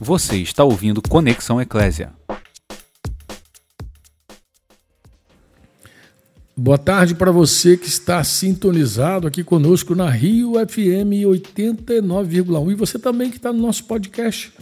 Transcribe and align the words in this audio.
Você 0.00 0.36
está 0.36 0.62
ouvindo 0.62 1.02
Conexão 1.02 1.60
Eclésia. 1.60 2.12
Boa 6.56 6.78
tarde 6.78 7.16
para 7.16 7.32
você 7.32 7.76
que 7.76 7.88
está 7.88 8.22
sintonizado 8.22 9.26
aqui 9.26 9.42
conosco 9.42 9.96
na 9.96 10.08
Rio 10.08 10.52
FM 10.54 11.26
89,1 11.26 12.70
e 12.70 12.74
você 12.76 12.96
também 12.96 13.28
que 13.28 13.38
está 13.38 13.52
no 13.52 13.60
nosso 13.60 13.84
podcast, 13.84 14.52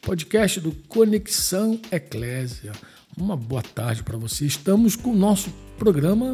podcast 0.00 0.60
do 0.60 0.72
Conexão 0.88 1.78
Eclésia. 1.92 2.72
Uma 3.18 3.36
boa 3.36 3.62
tarde 3.62 4.02
para 4.02 4.16
você. 4.16 4.46
Estamos 4.46 4.96
com 4.96 5.10
o 5.10 5.16
nosso 5.16 5.50
programa 5.78 6.32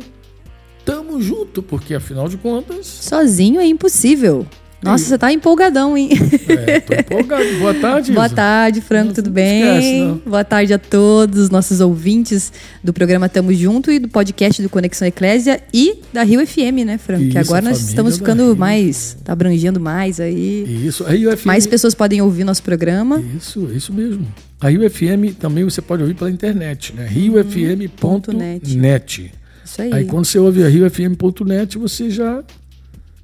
Tamo 0.84 1.20
Junto, 1.20 1.64
porque 1.64 1.94
afinal 1.94 2.28
de 2.28 2.36
contas. 2.36 2.86
Sozinho 2.86 3.60
é 3.60 3.66
impossível. 3.66 4.46
Nossa, 4.82 5.04
você 5.04 5.16
tá 5.16 5.32
empolgadão, 5.32 5.96
hein? 5.96 6.10
É, 6.48 6.80
tô 6.80 6.94
empolgado. 6.94 7.44
Boa 7.60 7.74
tarde, 7.74 8.12
Boa 8.12 8.28
tarde, 8.28 8.80
Franco, 8.80 9.06
Não- 9.08 9.14
tudo 9.14 9.26
não 9.26 9.32
bem? 9.32 9.62
esquece. 9.62 10.20
Boa 10.26 10.44
tarde 10.44 10.74
a 10.74 10.78
todos 10.78 11.38
os 11.38 11.50
nossos 11.50 11.80
ouvintes 11.80 12.52
do 12.82 12.92
programa 12.92 13.28
Tamo 13.28 13.52
Junto 13.54 13.92
e 13.92 13.98
do 13.98 14.08
podcast 14.08 14.60
do 14.60 14.68
Conexão 14.68 15.06
Eclésia 15.06 15.60
e 15.72 16.00
da 16.12 16.22
Rio 16.24 16.44
FM, 16.46 16.84
né, 16.84 16.98
Franco? 16.98 17.28
que 17.28 17.38
agora 17.38 17.62
nós 17.62 17.80
estamos 17.80 18.18
ficando 18.18 18.56
mais, 18.56 19.16
tá 19.24 19.32
abrangendo 19.32 19.78
mais 19.78 20.18
aí. 20.18 20.86
Isso, 20.86 21.04
a 21.06 21.10
Rio 21.10 21.34
FM. 21.36 21.46
Mais 21.46 21.66
pessoas 21.66 21.94
podem 21.94 22.20
ouvir 22.20 22.44
nosso 22.44 22.62
programa. 22.62 23.22
Isso, 23.36 23.70
isso 23.74 23.92
mesmo. 23.92 24.26
A 24.60 24.68
Rio 24.68 24.88
FM 24.90 25.36
também 25.38 25.64
você 25.64 25.80
pode 25.80 26.02
ouvir 26.02 26.14
pela 26.14 26.30
internet, 26.30 26.92
né? 26.94 27.06
riofm.net. 27.06 29.32
Isso 29.64 29.82
aí. 29.82 29.92
Aí 29.92 30.04
quando 30.04 30.24
você 30.24 30.38
ouve 30.38 30.62
a 30.64 30.68
riofm.net, 30.68 31.78
você 31.78 32.10
já 32.10 32.42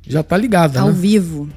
já 0.09 0.23
tá 0.23 0.37
ligada, 0.37 0.81
Ao 0.81 0.89
né? 0.89 0.95
vivo. 0.99 1.49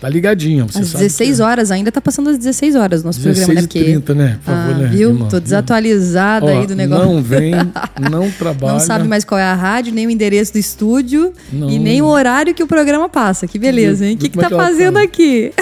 Tá 0.00 0.08
ligadinha. 0.08 0.64
Você 0.64 0.78
Às 0.78 0.88
sabe 0.88 1.04
16 1.04 1.36
que 1.36 1.42
é 1.42 1.44
horas, 1.44 1.70
ainda 1.72 1.90
tá 1.90 2.00
passando 2.00 2.30
às 2.30 2.38
16 2.38 2.76
horas 2.76 3.02
o 3.02 3.06
nosso 3.06 3.20
programa, 3.20 3.48
né? 3.54 3.62
16 3.62 3.64
e 3.64 3.84
30, 3.94 4.14
né? 4.14 4.38
Por 4.44 4.54
favor, 4.54 4.74
ah, 4.74 4.78
né? 4.78 4.86
viu? 4.86 5.08
irmã? 5.10 5.28
Tô 5.28 5.40
desatualizada 5.40 6.46
Ó, 6.46 6.60
aí 6.60 6.66
do 6.68 6.76
negócio. 6.76 7.04
Não 7.04 7.20
vem, 7.20 7.52
não 8.08 8.30
trabalha. 8.30 8.74
Não 8.74 8.80
sabe 8.80 9.08
mais 9.08 9.24
qual 9.24 9.40
é 9.40 9.42
a 9.42 9.54
rádio, 9.54 9.92
nem 9.92 10.06
o 10.06 10.10
endereço 10.10 10.52
do 10.52 10.58
estúdio 10.60 11.32
Não. 11.52 11.68
e 11.68 11.80
nem 11.80 12.00
o 12.00 12.06
horário 12.06 12.54
que 12.54 12.62
o 12.62 12.66
programa 12.68 13.08
passa. 13.08 13.48
Que 13.48 13.58
beleza, 13.58 14.06
hein? 14.06 14.14
O 14.14 14.18
que, 14.18 14.28
que 14.28 14.38
é 14.38 14.42
tá 14.42 14.48
ela 14.54 14.64
fazendo 14.64 14.94
fala? 14.94 15.04
aqui? 15.04 15.52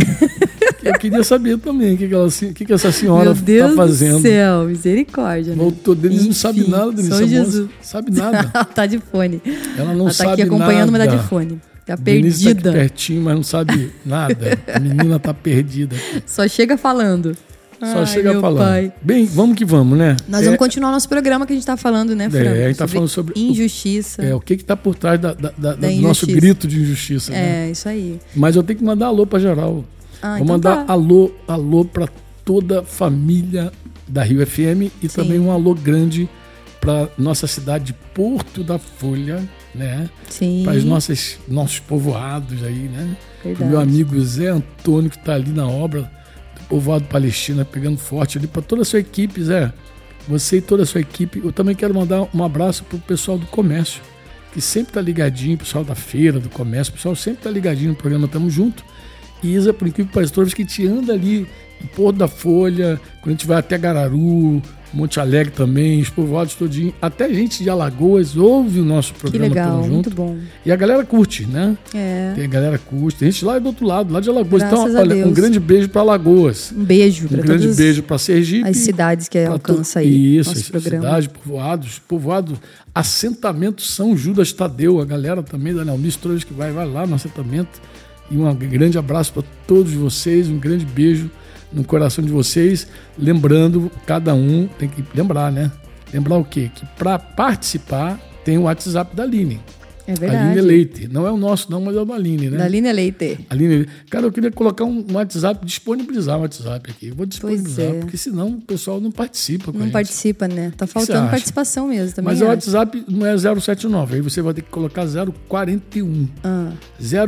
Eu 0.85 0.93
queria 0.99 1.25
saber 1.25 1.57
também 1.57 1.95
o 1.95 1.97
que, 1.97 2.07
que, 2.07 2.15
ela, 2.15 2.29
essa 2.77 2.93
senhora 2.93 3.25
Meu 3.25 3.35
Deus 3.35 3.71
tá 3.71 3.77
fazendo. 3.77 4.17
do 4.17 4.23
céu, 4.23 4.65
misericórdia. 4.67 5.53
Né? 5.53 5.57
Voltou, 5.57 5.95
Denise 5.95 6.27
não 6.27 6.35
sabe 6.35 6.61
Enfim, 6.61 6.71
nada, 6.71 6.93
Denise. 6.93 7.09
São 7.09 7.27
Jesus. 7.27 7.71
Sabe 7.81 8.11
nada. 8.13 8.51
Ela 8.55 8.65
tá 8.65 8.85
de 8.85 8.99
fone. 8.99 9.41
Ela 9.79 9.95
não 9.95 10.01
Ela 10.03 10.09
tá 10.11 10.13
sabe 10.13 10.33
aqui 10.33 10.43
acompanhando, 10.43 10.93
mas 10.93 10.99
nada. 11.01 11.11
tá 11.17 11.17
de 11.17 11.29
fone. 11.29 11.59
Tá 11.87 11.95
Denise 11.95 12.45
tá 12.45 12.51
aqui 12.51 12.55
perdida. 12.63 12.73
pertinho, 12.73 13.23
mas 13.23 13.35
não 13.37 13.43
sabe 13.45 13.93
nada. 14.05 14.59
A 14.75 14.81
menina 14.81 15.19
tá 15.21 15.33
perdida. 15.33 15.95
Só 16.27 16.47
chega 16.49 16.77
falando. 16.77 17.37
Só 17.79 17.99
Ai, 18.01 18.07
chega 18.07 18.33
meu 18.33 18.41
falando. 18.41 18.67
pai. 18.67 18.93
Bem, 19.03 19.27
vamos 19.27 19.57
que 19.57 19.65
vamos, 19.65 19.97
né? 19.99 20.17
Nós 20.27 20.41
é, 20.41 20.45
vamos 20.47 20.59
continuar 20.59 20.91
nosso 20.91 21.09
programa 21.09 21.47
que 21.47 21.53
a 21.53 21.57
gente 21.57 21.67
tá 21.67 21.77
falando, 21.77 22.17
né, 22.17 22.29
Fran? 22.31 22.51
a 22.53 22.69
gente 22.69 22.77
tá 22.79 22.89
falando 22.89 23.09
sobre 23.09 23.35
o- 23.35 23.39
injustiça. 23.39 24.23
É, 24.23 24.35
o 24.35 24.41
que 24.41 24.57
que 24.57 24.65
tá 24.65 24.75
por 24.77 24.95
trás 24.95 25.21
da, 25.21 25.35
da- 25.35 25.51
da- 25.57 25.75
do 25.75 25.91
nosso 26.01 26.27
grito 26.27 26.67
de 26.67 26.81
injustiça, 26.81 27.31
né? 27.33 27.69
É, 27.69 27.71
isso 27.71 27.87
aí. 27.89 28.19
Mas 28.35 28.57
eu 28.57 28.63
tenho 28.63 28.79
que 28.79 28.85
mandar 28.85 29.07
alô 29.07 29.27
pra 29.27 29.39
geral. 29.39 29.85
Ah, 30.23 30.29
Vou 30.29 30.37
então 30.37 30.47
mandar 30.47 30.87
tá. 30.87 30.93
alô, 30.93 31.31
alô 31.47 31.85
pra 31.85 32.09
toda 32.45 32.81
a 32.81 32.83
família 32.83 33.71
da 34.09 34.23
Rio 34.25 34.45
FM 34.47 34.91
e 35.03 35.09
Sim. 35.09 35.23
também 35.23 35.39
um 35.39 35.51
alô 35.51 35.75
grande 35.75 36.27
pra 36.87 37.09
nossa 37.19 37.49
cidade 37.49 37.87
de 37.87 37.93
Porto 37.93 38.63
da 38.63 38.79
Folha, 38.79 39.43
né? 39.75 40.09
Sim. 40.31 40.63
Para 40.65 40.77
os 40.77 40.85
nossos, 40.85 41.37
nossos 41.49 41.81
povoados 41.81 42.63
aí, 42.63 42.89
né? 42.89 43.17
O 43.41 43.49
Verdade. 43.49 43.71
meu 43.71 43.81
amigo 43.81 44.21
Zé 44.25 44.51
Antônio, 44.51 45.11
que 45.11 45.17
está 45.17 45.35
ali 45.35 45.51
na 45.51 45.67
obra 45.67 46.03
do 46.55 46.65
povoado 46.69 47.05
Palestina, 47.07 47.65
pegando 47.65 47.99
forte 47.99 48.39
ali, 48.39 48.47
para 48.47 48.63
toda 48.63 48.83
a 48.83 48.85
sua 48.85 49.01
equipe, 49.01 49.43
Zé. 49.43 49.73
Você 50.29 50.59
e 50.59 50.61
toda 50.61 50.85
a 50.85 50.87
sua 50.87 51.01
equipe. 51.01 51.43
Eu 51.45 51.51
também 51.51 51.75
quero 51.75 51.93
mandar 51.93 52.29
um 52.33 52.45
abraço 52.45 52.85
pro 52.85 52.99
pessoal 53.01 53.37
do 53.37 53.47
comércio, 53.47 54.01
que 54.53 54.61
sempre 54.61 54.93
tá 54.93 55.01
ligadinho, 55.01 55.59
pessoal 55.59 55.83
da 55.83 55.97
feira, 55.97 56.39
do 56.39 56.49
comércio, 56.49 56.93
o 56.93 56.97
pessoal 56.97 57.17
sempre 57.17 57.43
tá 57.43 57.51
ligadinho 57.51 57.91
no 57.91 57.97
programa 57.97 58.29
Tamo 58.29 58.49
Junto. 58.49 58.85
E 59.43 59.53
Isa, 59.53 59.75
por 59.75 59.89
incrível 59.89 60.07
que 60.07 60.15
pareça, 60.15 60.33
toda 60.33 60.45
vez 60.45 60.55
que 60.55 60.63
gente 60.63 60.87
anda 60.87 61.13
ali 61.13 61.49
Porto 61.95 62.17
da 62.17 62.29
Folha, 62.29 63.01
quando 63.21 63.29
a 63.29 63.31
gente 63.33 63.47
vai 63.47 63.59
até 63.59 63.77
Gararu, 63.79 64.61
Monte 64.95 65.21
Alegre 65.21 65.53
também, 65.53 66.01
os 66.01 66.09
povoados 66.09 66.55
todinho, 66.55 66.93
até 67.03 67.29
gente 67.33 67.63
de 67.63 67.69
Alagoas 67.69 68.35
ouve 68.37 68.81
o 68.81 68.85
nosso 68.85 69.13
Que 69.13 69.21
programa 69.21 69.49
legal, 69.49 69.71
Tamo 69.73 69.83
Junto. 69.83 69.93
muito 69.93 70.11
bom. 70.11 70.39
E 70.65 70.73
a 70.73 70.77
galera 70.77 71.05
curte, 71.05 71.45
né? 71.45 71.77
É. 71.95 72.33
Tem 72.35 72.45
a 72.45 72.49
galera 72.49 72.79
que 72.79 72.85
curte. 72.87 73.19
Tem 73.19 73.31
gente 73.31 73.45
lá 73.45 73.59
do 73.59 73.67
outro 73.67 73.85
lado, 73.87 74.11
lá 74.13 74.21
de 74.21 74.31
Alagoas. 74.31 74.63
Graças 74.63 74.87
então, 74.91 74.97
a 74.97 75.01
olha, 75.01 75.27
um 75.27 75.33
grande 75.33 75.61
beijo 75.61 75.89
para 75.91 76.01
Alagoas. 76.01 76.73
Um 76.75 76.83
beijo 76.85 77.27
Um 77.27 77.37
grande 77.37 77.69
beijo 77.69 78.03
para 78.05 78.17
Sergipe. 78.17 78.67
as 78.67 78.77
cidades 78.79 79.29
que 79.29 79.39
alcança 79.39 79.95
to- 80.01 80.07
aí 80.07 80.37
Isso, 80.39 80.51
nosso 80.51 80.61
as 80.63 80.69
programa. 80.71 81.05
cidades, 81.05 81.29
povoados, 81.29 81.99
povoado, 82.09 82.59
assentamento 82.95 83.83
São 83.83 84.17
Judas 84.17 84.53
Tadeu, 84.53 85.01
a 85.01 85.05
galera 85.05 85.43
também 85.43 85.75
da 85.75 85.85
Nelmice, 85.85 86.19
todas 86.19 86.43
que 86.43 86.55
vai, 86.55 86.73
vai 86.73 86.87
lá 86.89 87.07
no 87.07 87.15
assentamento. 87.17 87.81
E 88.31 88.37
um 88.37 88.55
grande 88.55 88.97
abraço 88.97 89.33
para 89.33 89.43
todos 89.67 89.93
vocês, 89.93 90.49
um 90.49 90.59
grande 90.59 90.85
beijo 90.87 91.31
no 91.73 91.85
coração 91.85 92.25
de 92.25 92.31
vocês. 92.31 92.87
Lembrando, 93.19 93.91
cada 94.07 94.35
um 94.35 94.69
tem 94.79 94.89
que 94.89 95.05
lembrar, 95.15 95.51
né? 95.51 95.71
Lembrar 96.13 96.37
o 96.37 96.45
quê? 96.45 96.71
Que 96.75 96.87
para 96.99 97.19
participar 97.19 98.19
tem 98.45 98.59
o 98.59 98.63
WhatsApp 98.63 99.15
da 99.15 99.25
Aline. 99.25 99.61
É 100.07 100.13
Aline 100.13 100.31
verdade. 100.31 100.61
Leite. 100.61 101.09
Não 101.09 101.27
é 101.27 101.33
o 101.33 101.37
nosso, 101.37 101.71
não, 101.71 101.81
mas 101.81 101.97
é 101.97 102.01
o 102.01 102.05
da 102.05 102.15
Aline, 102.15 102.49
né? 102.49 102.59
Da 102.59 102.69
Lina 102.69 102.93
Leite. 102.93 103.41
Aline, 103.51 103.89
cara, 104.09 104.27
eu 104.27 104.33
queria 104.33 104.53
colocar 104.53 104.85
um 104.85 105.05
WhatsApp, 105.13 105.67
disponibilizar 105.67 106.39
o 106.39 106.43
WhatsApp 106.43 106.91
aqui. 106.91 107.11
Vou 107.11 107.27
disponibilizar, 107.27 107.87
é. 107.87 107.93
porque 107.99 108.17
senão 108.17 108.51
o 108.51 108.61
pessoal 108.61 109.01
não 109.01 109.11
participa 109.11 109.73
Não 109.73 109.91
participa, 109.91 110.47
né? 110.47 110.73
Tá 110.77 110.87
faltando 110.87 111.29
participação 111.29 111.89
mesmo 111.89 112.15
também. 112.15 112.33
Mas 112.33 112.41
o 112.41 112.45
acho. 112.45 112.53
WhatsApp 112.53 113.05
não 113.09 113.27
é 113.27 113.37
079, 113.37 114.15
aí 114.15 114.21
você 114.21 114.41
vai 114.41 114.55
ter 114.55 114.63
que 114.63 114.71
colocar 114.71 115.05
041. 115.49 116.29
Ah, 116.45 116.73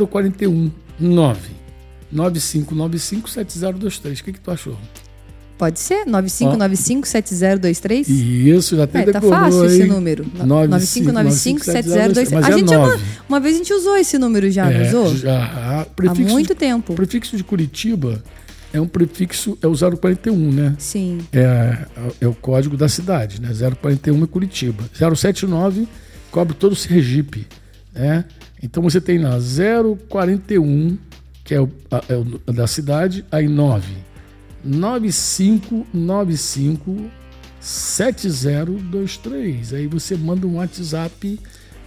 041 0.08 0.70
9 1.00 1.57
95957023. 2.14 4.20
O 4.20 4.24
que, 4.24 4.32
que 4.32 4.40
tu 4.40 4.50
achou? 4.50 4.76
pode 5.58 5.78
ser? 5.80 6.04
95957023? 6.06 8.08
Isso, 8.08 8.76
já 8.76 8.84
até 8.84 9.00
É, 9.00 9.06
tá 9.10 9.20
fácil 9.20 9.62
aí. 9.62 9.80
esse 9.80 9.84
número. 9.88 10.24
95957023. 10.36 12.30
Mas 12.32 12.44
A 12.46 12.50
é 12.50 12.52
gente 12.52 12.72
nove. 12.72 12.94
uma, 12.96 13.02
uma 13.28 13.40
vez 13.40 13.56
a 13.56 13.58
gente 13.58 13.72
usou 13.72 13.96
esse 13.96 14.16
número 14.18 14.48
já, 14.52 14.66
não 14.66 14.72
É, 14.72 14.86
usou? 14.88 15.16
já. 15.16 15.80
Há 15.80 15.84
Prefixo 15.84 16.30
muito 16.32 16.48
de, 16.48 16.54
tempo. 16.54 16.94
prefixo 16.94 17.36
de 17.36 17.42
Curitiba 17.42 18.22
é 18.72 18.80
um 18.80 18.86
prefixo, 18.86 19.58
é 19.60 19.66
o 19.66 19.72
041, 19.74 20.52
né? 20.52 20.76
Sim. 20.78 21.18
é, 21.32 21.86
é 22.20 22.28
o 22.28 22.34
código 22.34 22.76
da 22.76 22.88
cidade, 22.88 23.40
né? 23.40 23.48
041 23.80 24.22
é 24.22 24.26
Curitiba. 24.28 24.84
079 24.94 25.88
cobre 26.30 26.54
todo 26.54 26.72
o 26.72 26.76
Sergipe, 26.76 27.46
né? 27.92 28.24
Então 28.62 28.80
você 28.82 29.00
tem 29.00 29.18
lá 29.18 29.36
041, 30.08 30.96
que 31.48 31.54
é 31.54 31.60
o, 31.62 31.68
é 32.10 32.14
o 32.46 32.52
da 32.52 32.66
cidade, 32.66 33.24
aí 33.32 33.48
9 33.48 33.86
9595 34.62 37.10
7023. 37.58 39.72
Aí 39.74 39.86
você 39.86 40.16
manda 40.16 40.46
um 40.46 40.56
WhatsApp 40.56 41.38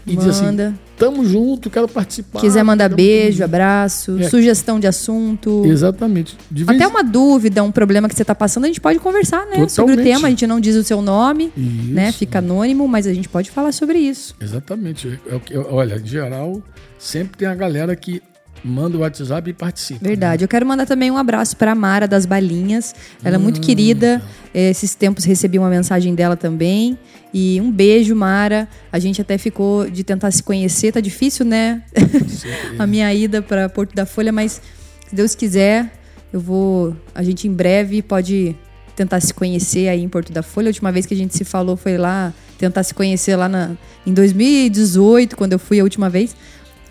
e 0.08 0.16
diz 0.16 0.26
assim: 0.26 0.46
Manda. 0.46 0.74
tamo 0.98 1.24
junto, 1.26 1.70
quero 1.70 1.88
participar. 1.88 2.40
Quiser 2.40 2.64
mandar 2.64 2.90
beijo, 2.90 3.44
abraço, 3.44 4.18
É. 4.20 4.28
sugestão 4.30 4.80
de 4.80 4.88
assunto. 4.88 5.64
Exatamente. 5.66 6.36
De 6.50 6.64
vez- 6.64 6.82
Até 6.82 6.88
uma 6.88 7.04
dúvida, 7.04 7.62
um 7.64 7.72
problema 7.72 8.10
que 8.10 8.16
você 8.16 8.24
está 8.24 8.34
passando, 8.34 8.64
a 8.64 8.68
gente 8.68 8.82
pode 8.82 8.98
conversar, 8.98 9.46
né? 9.46 9.68
Sobre 9.70 9.94
o 9.94 9.98
tema, 10.04 10.26
a 10.28 10.32
gente 10.32 10.48
não 10.48 10.60
diz 10.60 10.76
o 10.76 10.84
seu 10.84 11.04
nome, 11.04 11.52
Isso. 11.56 11.94
né? 11.94 12.12
Fica 12.12 12.40
anônimo, 12.40 12.88
mas 12.88 13.06
a 13.06 13.14
gente 13.14 13.30
pode 13.30 13.52
falar 13.52 13.72
sobre 13.72 14.00
isso. 14.00 14.34
Exatamente. 14.42 15.20
É 15.28 15.40
Olha, 15.70 16.02
em 16.04 16.08
geral, 16.08 16.64
sempre 16.98 17.38
tem 17.38 17.48
a 17.48 17.54
galera 17.56 17.96
que 17.96 18.24
manda 18.64 18.98
o 18.98 19.02
WhatsApp 19.02 19.50
e 19.50 19.54
participa. 19.54 20.00
Verdade. 20.06 20.44
Eu 20.44 20.48
quero 20.48 20.66
mandar 20.66 20.86
também 20.86 21.10
um 21.12 21.18
abraço 21.18 21.56
para 21.58 21.72
a 21.72 21.76
Mara 21.76 22.08
das 22.08 22.26
Balinhas. 22.26 22.94
Ela 23.24 23.36
é 23.36 23.38
muito 23.40 23.58
Hum. 23.58 23.62
querida. 23.62 24.22
Esses 24.54 24.94
tempos 24.96 25.24
recebi 25.26 25.58
uma 25.58 25.70
mensagem 25.70 26.14
dela 26.14 26.36
também. 26.36 26.98
E 27.34 27.60
um 27.62 27.72
beijo, 27.72 28.16
Mara. 28.16 28.68
A 28.92 29.00
gente 29.00 29.22
até 29.22 29.38
ficou 29.38 29.90
de 29.90 30.04
tentar 30.04 30.32
se 30.32 30.44
conhecer. 30.44 30.92
Tá 30.92 31.00
difícil, 31.00 31.46
né? 31.46 31.82
a 32.78 32.86
minha 32.86 33.14
ida 33.14 33.42
para 33.42 33.68
Porto 33.70 33.96
da 33.96 34.06
Folha, 34.06 34.32
mas 34.32 34.62
se 35.08 35.16
Deus 35.16 35.34
quiser, 35.34 35.92
eu 36.32 36.40
vou. 36.40 36.96
A 37.16 37.24
gente 37.24 37.48
em 37.48 37.54
breve 37.54 38.02
pode 38.02 38.56
tentar 38.96 39.20
se 39.22 39.34
conhecer 39.34 39.88
aí 39.88 40.04
em 40.04 40.10
Porto 40.10 40.32
da 40.32 40.44
Folha. 40.44 40.68
A 40.68 40.70
última 40.70 40.92
vez 40.92 41.06
que 41.06 41.14
a 41.14 41.18
gente 41.18 41.36
se 41.36 41.44
falou 41.46 41.76
foi 41.78 41.98
lá, 41.98 42.34
tentar 42.58 42.84
se 42.84 42.94
conhecer 42.94 43.36
lá 43.36 43.48
na, 43.50 43.72
em 44.06 44.14
2018, 44.14 45.36
quando 45.36 45.54
eu 45.54 45.60
fui 45.60 45.80
a 45.80 45.84
última 45.84 46.10
vez. 46.10 46.36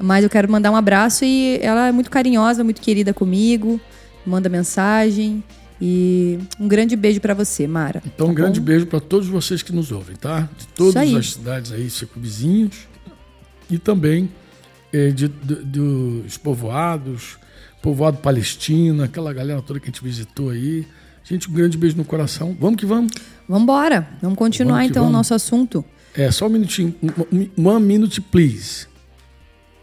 Mas 0.02 0.24
eu 0.24 0.30
quero 0.30 0.50
mandar 0.50 0.70
um 0.70 0.76
abraço 0.76 1.24
e 1.24 1.58
ela 1.62 1.88
é 1.88 1.92
muito 1.92 2.10
carinhosa, 2.10 2.64
muito 2.64 2.80
querida 2.80 3.12
comigo, 3.12 3.80
manda 4.26 4.48
mensagem. 4.48 5.42
E 5.82 6.38
um 6.58 6.68
grande 6.68 6.94
beijo 6.94 7.20
pra 7.20 7.32
você, 7.32 7.66
Mara. 7.66 8.02
Então, 8.04 8.26
um 8.26 8.30
Tá 8.30 8.34
grande 8.42 8.60
bom? 8.60 8.66
beijo 8.66 8.86
para 8.86 9.00
todos 9.00 9.28
vocês 9.28 9.62
que 9.62 9.72
nos 9.72 9.90
ouvem, 9.90 10.14
tá? 10.16 10.48
De 10.58 10.66
todas 10.68 11.14
as 11.14 11.32
cidades 11.32 11.72
aí, 11.72 11.88
circunvizinhos. 11.88 12.86
E 13.70 13.78
também 13.78 14.28
eh, 14.92 15.10
de, 15.10 15.28
de- 15.28 15.54
dos 15.64 16.36
povoados, 16.36 17.38
povoado 17.80 18.18
Palestina, 18.18 19.04
aquela 19.04 19.32
galera 19.32 19.62
toda 19.62 19.80
que 19.80 19.86
a 19.86 19.90
gente 19.90 20.02
visitou 20.04 20.50
aí. 20.50 20.86
Gente, 21.24 21.48
um 21.48 21.52
grande 21.54 21.78
beijo 21.78 21.96
no 21.96 22.04
coração. 22.04 22.54
Vamos 22.60 22.78
que 22.78 22.84
vamos. 22.84 23.12
Vamos 23.48 23.62
embora. 23.62 24.06
Vamos 24.20 24.36
continuar 24.36 24.76
Vamos 24.78 24.90
então 24.90 25.02
o 25.02 25.06
vamos. 25.06 25.18
nosso 25.18 25.32
assunto. 25.34 25.82
É, 26.14 26.30
só 26.30 26.46
um 26.46 26.50
minutinho. 26.50 26.94
Um- 27.56 27.68
One 27.68 27.84
minute, 27.86 28.20
please. 28.20 28.86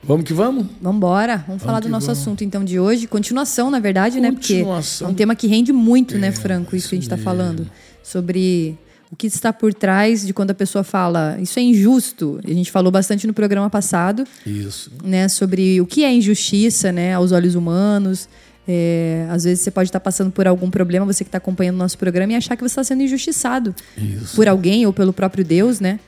Vamos 0.04 0.26
que 0.26 0.34
vamos? 0.34 0.66
Vamos 0.82 0.98
embora. 0.98 1.44
Vamos 1.48 1.62
falar 1.64 1.80
do 1.82 1.90
nosso 1.90 2.08
vamos. 2.08 2.22
assunto 2.22 2.44
então 2.44 2.64
de 2.64 2.80
hoje. 2.80 3.08
Continuação, 3.08 3.70
na 3.70 3.80
verdade, 3.80 4.20
né? 4.22 4.32
Porque 4.32 4.56
Continuação. 4.60 5.08
é 5.08 5.12
um 5.12 5.14
tema 5.14 5.36
que 5.36 5.48
rende 5.48 5.74
muito, 5.74 6.18
né, 6.18 6.28
É, 6.28 6.32
Franco? 6.32 6.76
Isso 6.76 6.90
que 6.90 6.96
a 6.96 6.98
gente 6.98 7.04
está 7.04 7.16
isso 7.16 7.26
falando. 7.26 7.70
Sobre 8.04 8.78
o 9.12 9.16
que 9.16 9.28
está 9.28 9.52
por 9.52 9.74
trás 9.74 10.26
de 10.26 10.34
quando 10.34 10.52
a 10.52 10.54
pessoa 10.54 10.84
fala 10.84 11.38
isso 11.42 11.60
é 11.60 11.62
injusto. 11.62 12.40
A 12.44 12.48
gente 12.54 12.72
falou 12.72 12.92
bastante 12.92 13.28
no 13.28 13.34
programa 13.34 13.70
passado, 13.70 14.24
Isso. 14.46 14.92
né? 15.04 15.28
Sobre 15.28 15.82
o 15.82 15.86
que 15.86 16.04
é 16.04 16.14
injustiça, 16.14 16.92
né? 16.92 17.14
Aos 17.14 17.32
olhos 17.32 17.56
humanos. 17.56 18.30
É, 18.70 19.26
às 19.30 19.46
vezes 19.46 19.62
você 19.64 19.72
pode 19.72 19.88
estar 19.88 20.00
passando 20.02 20.30
por 20.30 20.46
algum 20.46 20.70
problema, 20.70 21.06
você 21.06 21.24
que 21.24 21.30
está 21.30 21.38
acompanhando 21.38 21.76
o 21.76 21.80
nosso 21.80 21.98
programa, 21.98 22.34
e 22.34 22.36
achar 22.36 22.58
que 22.58 22.62
você 22.62 22.74
está 22.74 22.84
sendo 22.84 23.02
injustiçado 23.02 23.74
Isso. 23.98 24.36
por 24.36 24.46
alguém 24.48 24.86
ou 24.86 24.92
pelo 24.92 25.14
próprio 25.14 25.44
Deus, 25.46 25.80
né? 25.80 26.02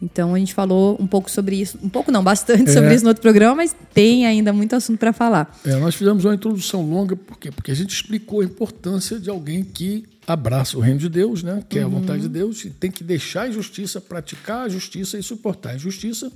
Então 0.00 0.34
a 0.34 0.38
gente 0.38 0.54
falou 0.54 0.96
um 1.00 1.06
pouco 1.06 1.30
sobre 1.30 1.56
isso, 1.56 1.78
um 1.82 1.88
pouco 1.88 2.12
não, 2.12 2.22
bastante 2.22 2.70
É. 2.70 2.72
sobre 2.72 2.94
isso 2.94 3.02
no 3.04 3.08
outro 3.08 3.20
programa, 3.20 3.56
mas 3.56 3.74
tem 3.92 4.26
ainda 4.26 4.52
muito 4.52 4.74
assunto 4.76 4.98
para 4.98 5.12
falar. 5.12 5.58
É, 5.64 5.74
nós 5.76 5.94
fizemos 5.94 6.24
uma 6.24 6.34
introdução 6.34 6.88
longa, 6.88 7.16
por 7.16 7.36
quê? 7.38 7.50
Porque 7.50 7.70
a 7.70 7.74
gente 7.74 7.92
explicou 7.92 8.40
a 8.40 8.44
importância 8.44 9.18
de 9.18 9.28
alguém 9.28 9.64
que 9.64 10.04
abraça 10.26 10.76
o 10.76 10.80
reino 10.80 11.00
de 11.00 11.08
Deus, 11.08 11.42
né? 11.42 11.64
que 11.68 11.78
é 11.78 11.82
a 11.82 11.88
vontade 11.88 12.22
de 12.22 12.28
Deus, 12.28 12.64
e 12.64 12.70
tem 12.70 12.90
que 12.90 13.02
deixar 13.02 13.42
a 13.42 13.50
justiça, 13.50 14.00
praticar 14.00 14.66
a 14.66 14.68
justiça 14.68 15.18
e 15.18 15.22
suportar 15.22 15.70
a 15.70 15.74
injustiça. 15.74 16.30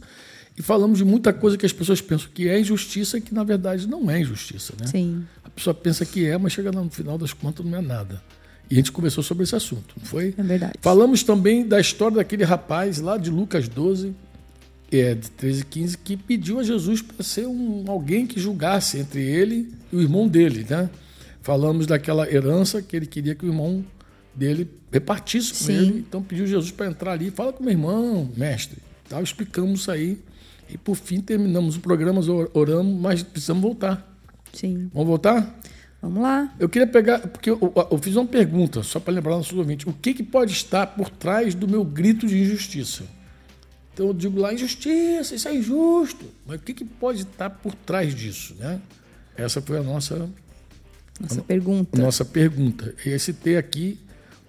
E 0.57 0.63
falamos 0.63 0.99
de 0.99 1.05
muita 1.05 1.33
coisa 1.33 1.57
que 1.57 1.65
as 1.65 1.73
pessoas 1.73 2.01
pensam 2.01 2.29
que 2.35 2.49
é 2.49 2.59
injustiça 2.61 3.17
e 3.19 3.21
que, 3.21 3.33
na 3.33 3.45
verdade, 3.45 3.87
não 3.87 4.11
é 4.11 4.21
injustiça. 4.21 4.75
Né? 4.79 4.87
Sim. 4.87 5.25
A 5.45 5.49
pessoa 5.51 5.73
pensa 5.73 6.05
que 6.05 6.27
é, 6.27 6.37
mas 6.37 6.53
chega 6.53 6.71
no 6.73 6.91
final 6.91 7.17
das 7.17 7.33
contas 7.33 7.65
não 7.65 7.79
é 7.79 7.81
nada. 7.81 8.23
E 8.73 8.75
a 8.75 8.77
gente 8.77 8.91
conversou 8.91 9.23
sobre 9.23 9.45
esse 9.45 9.55
assunto, 9.55 9.95
não 9.99 10.05
foi? 10.07 10.35
É 10.39 10.43
verdade. 10.43 10.73
Falamos 10.81 11.23
também 11.23 11.67
da 11.67 11.79
história 11.79 12.17
daquele 12.17 12.43
rapaz 12.43 12.99
lá 13.01 13.19
de 13.19 13.29
Lucas 13.29 13.69
12, 13.69 14.15
é, 14.91 15.15
de 15.15 15.31
13 15.31 15.61
e 15.61 15.65
15, 15.67 15.99
que 15.99 16.17
pediu 16.17 16.59
a 16.59 16.63
Jesus 16.63 17.03
para 17.03 17.23
ser 17.23 17.47
um, 17.47 17.85
alguém 17.89 18.27
que 18.27 18.41
julgasse 18.41 18.99
entre 18.99 19.21
ele 19.23 19.71
e 19.93 19.97
o 19.97 20.01
irmão 20.01 20.27
dele. 20.27 20.65
Né? 20.69 20.89
Falamos 21.43 21.87
daquela 21.87 22.27
herança 22.33 22.81
que 22.81 22.97
ele 22.97 23.05
queria 23.05 23.35
que 23.35 23.45
o 23.45 23.49
irmão 23.49 23.85
dele 24.35 24.67
repartisse 24.91 25.51
com 25.51 25.65
Sim. 25.67 25.73
ele. 25.75 25.99
Então 26.09 26.23
pediu 26.23 26.47
Jesus 26.47 26.71
para 26.71 26.87
entrar 26.87 27.13
ali, 27.13 27.31
fala 27.31 27.53
com 27.53 27.63
meu 27.63 27.73
irmão, 27.73 28.31
mestre. 28.35 28.79
Tal, 29.07 29.23
explicamos 29.23 29.81
isso 29.81 29.91
aí. 29.91 30.19
E 30.71 30.79
por 30.79 30.95
fim 30.97 31.21
terminamos 31.21 31.77
o 31.77 31.81
programa, 31.81 32.21
or- 32.27 32.51
oramos, 32.55 32.99
mas 32.99 33.23
precisamos 33.23 33.63
voltar. 33.63 34.11
Sim. 34.55 34.89
Vamos 34.95 35.09
voltar? 35.09 35.59
Vamos 36.03 36.21
lá. 36.21 36.53
Eu 36.59 36.69
queria 36.69 36.87
pegar, 36.87 37.21
porque 37.21 37.49
eu, 37.49 37.73
eu 37.91 37.99
fiz 37.99 38.17
uma 38.17 38.27
pergunta, 38.27 38.83
só 38.83 38.99
para 38.99 39.15
lembrar 39.15 39.37
nossos 39.37 39.57
ouvintes. 39.57 39.87
O 39.87 39.93
que, 39.93 40.13
que 40.13 40.23
pode 40.25 40.53
estar 40.53 40.85
por 40.89 41.09
trás 41.09 41.55
do 41.55 41.69
meu 41.69 41.85
grito 41.85 42.27
de 42.27 42.37
injustiça? 42.43 43.05
Então 43.95 44.09
eu 44.09 44.15
digo 44.15 44.41
lá, 44.41 44.53
injustiça, 44.53 45.35
isso 45.35 45.47
é 45.47 45.55
injusto. 45.55 46.25
Mas 46.45 46.61
o 46.61 46.63
que, 46.65 46.75
que 46.75 46.85
pode 46.85 47.21
estar 47.23 47.49
por 47.51 47.73
trás 47.75 48.15
disso? 48.15 48.55
Né? 48.59 48.81
Essa 49.37 49.63
foi 49.63 49.79
a 49.79 49.83
nossa, 49.83 50.29
Nossa 51.21 51.43
pergunta. 51.43 51.97
nossa 52.03 52.25
pergunta. 52.25 52.95
E 53.07 53.11
eu 53.11 53.19
citei 53.21 53.57
aqui, 53.57 53.97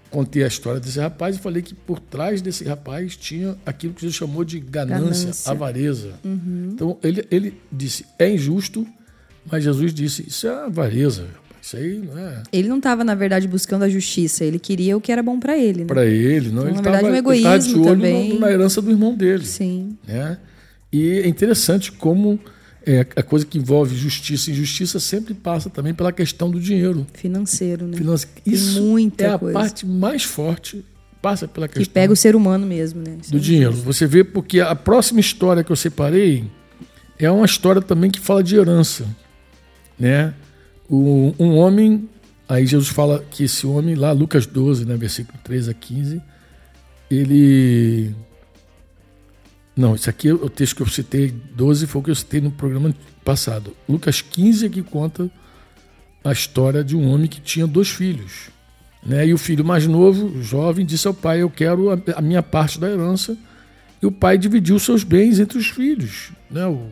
contei 0.10 0.44
a 0.44 0.48
história 0.48 0.80
desse 0.80 1.00
rapaz 1.00 1.36
e 1.36 1.40
falei 1.40 1.62
que 1.62 1.76
por 1.76 2.00
trás 2.00 2.42
desse 2.42 2.64
rapaz 2.64 3.16
tinha 3.16 3.56
aquilo 3.66 3.94
que 3.94 4.02
Jesus 4.02 4.16
chamou 4.16 4.44
de 4.44 4.60
ganância, 4.60 5.26
Ganância. 5.26 5.52
avareza. 5.52 6.14
Então 6.26 6.98
ele, 7.04 7.28
ele 7.30 7.62
disse, 7.72 8.06
é 8.18 8.30
injusto, 8.34 8.88
mas 9.46 9.64
Jesus 9.66 9.94
disse, 9.94 10.26
isso 10.28 10.48
é 10.48 10.66
avareza. 10.66 11.28
Isso 11.64 11.78
aí 11.78 11.98
não 12.00 12.18
é 12.20 12.44
Ele 12.52 12.68
não 12.68 12.78
estava, 12.78 13.06
na 13.06 13.16
verdade, 13.16 13.48
buscando 13.48 13.84
a 13.84 13.90
justiça, 13.90 14.44
ele 14.44 14.60
queria 14.60 14.98
o 14.98 15.02
que 15.02 15.14
era 15.14 15.24
bom 15.24 15.40
para 15.40 15.58
ele. 15.58 15.82
Né? 15.82 15.86
para 15.86 16.06
ele, 16.06 16.50
não. 16.50 16.64
Então, 16.64 16.68
ele 16.68 16.76
na 16.76 16.82
verdade, 16.82 16.98
estava 16.98 17.14
um 17.14 17.16
egoísmo 17.16 17.74
de 17.74 17.80
olho 17.80 17.86
também. 17.86 18.34
na, 18.34 18.40
na 18.42 18.52
herança 18.52 18.82
do 18.82 18.92
irmão 18.92 19.16
dele. 19.16 19.46
Sim. 19.46 19.98
Né? 20.06 20.38
E 20.92 21.20
é 21.20 21.28
interessante 21.28 21.90
como 21.90 22.38
é, 22.86 23.08
a 23.16 23.24
coisa 23.24 23.46
que 23.46 23.58
envolve 23.58 23.96
justiça 23.96 24.50
e 24.50 24.54
injustiça 24.54 25.00
sempre 25.00 25.34
passa 25.34 25.70
também 25.70 25.94
pela 25.94 26.12
questão 26.12 26.52
do 26.52 26.60
dinheiro. 26.60 27.08
Financeiro, 27.14 27.88
né? 27.88 27.96
Finança- 27.96 28.28
Isso 28.46 28.82
muita 28.84 29.24
é 29.24 29.34
a 29.34 29.40
coisa. 29.40 29.58
parte 29.58 29.86
mais 29.86 30.24
forte, 30.24 30.84
passa 31.22 31.48
pela 31.48 31.70
Que 31.70 31.76
questão 31.76 31.94
pega 31.94 32.12
o 32.12 32.16
ser 32.16 32.36
humano 32.36 32.68
mesmo, 32.68 33.02
né? 33.02 33.16
Isso 33.22 33.32
do 33.32 33.38
é 33.38 33.40
dinheiro. 33.40 33.72
Você 33.72 34.06
vê 34.06 34.22
porque 34.22 34.60
a 34.60 34.76
próxima 34.76 35.22
história 35.22 35.64
que 35.64 35.72
eu 35.72 35.78
separei 35.78 36.44
é 37.18 37.32
uma 37.32 37.46
história 37.46 37.82
também 37.82 38.12
que 38.12 38.20
fala 38.20 38.44
de 38.44 38.58
herança, 38.58 39.06
né? 39.98 40.34
Um 40.90 41.56
homem, 41.56 42.08
aí 42.48 42.66
Jesus 42.66 42.90
fala 42.90 43.24
que 43.32 43.46
esse 43.46 43.66
homem 43.66 43.96
lá, 43.96 44.12
Lucas 44.12 44.46
12, 44.46 44.86
né, 44.86 44.96
versículo 44.96 45.38
13 45.44 45.72
a 45.72 45.74
15, 45.74 46.22
ele 47.10 48.14
Não, 49.76 49.96
isso 49.96 50.10
aqui 50.10 50.30
é 50.30 50.34
o 50.34 50.50
texto 50.50 50.76
que 50.76 50.82
eu 50.82 50.88
citei, 50.88 51.34
12 51.56 51.88
foi 51.88 52.02
o 52.02 52.04
que 52.04 52.12
eu 52.12 52.16
citei 52.16 52.42
no 52.42 52.52
programa 52.52 52.94
passado. 53.24 53.76
Lucas 53.88 54.22
15 54.22 54.66
é 54.66 54.70
que 54.70 54.82
conta 54.82 55.30
a 56.24 56.32
história 56.32 56.84
de 56.84 56.96
um 56.96 57.10
homem 57.10 57.28
que 57.28 57.42
tinha 57.42 57.68
dois 57.68 57.90
filhos. 57.90 58.50
Né? 59.06 59.28
E 59.28 59.34
o 59.34 59.38
filho 59.38 59.66
mais 59.66 59.86
novo, 59.86 60.42
jovem, 60.42 60.86
disse 60.86 61.08
ao 61.08 61.14
pai: 61.14 61.42
Eu 61.42 61.50
quero 61.50 61.90
a, 61.92 62.22
minha 62.22 62.42
parte 62.42 62.80
da 62.80 62.90
herança. 62.90 63.38
E 64.02 64.06
o 64.06 64.12
pai 64.12 64.38
dividiu 64.38 64.78
seus 64.80 65.04
bens 65.04 65.40
entre 65.40 65.58
os 65.58 65.68
filhos. 65.68 66.32
Né? 66.50 66.66
O 66.66 66.90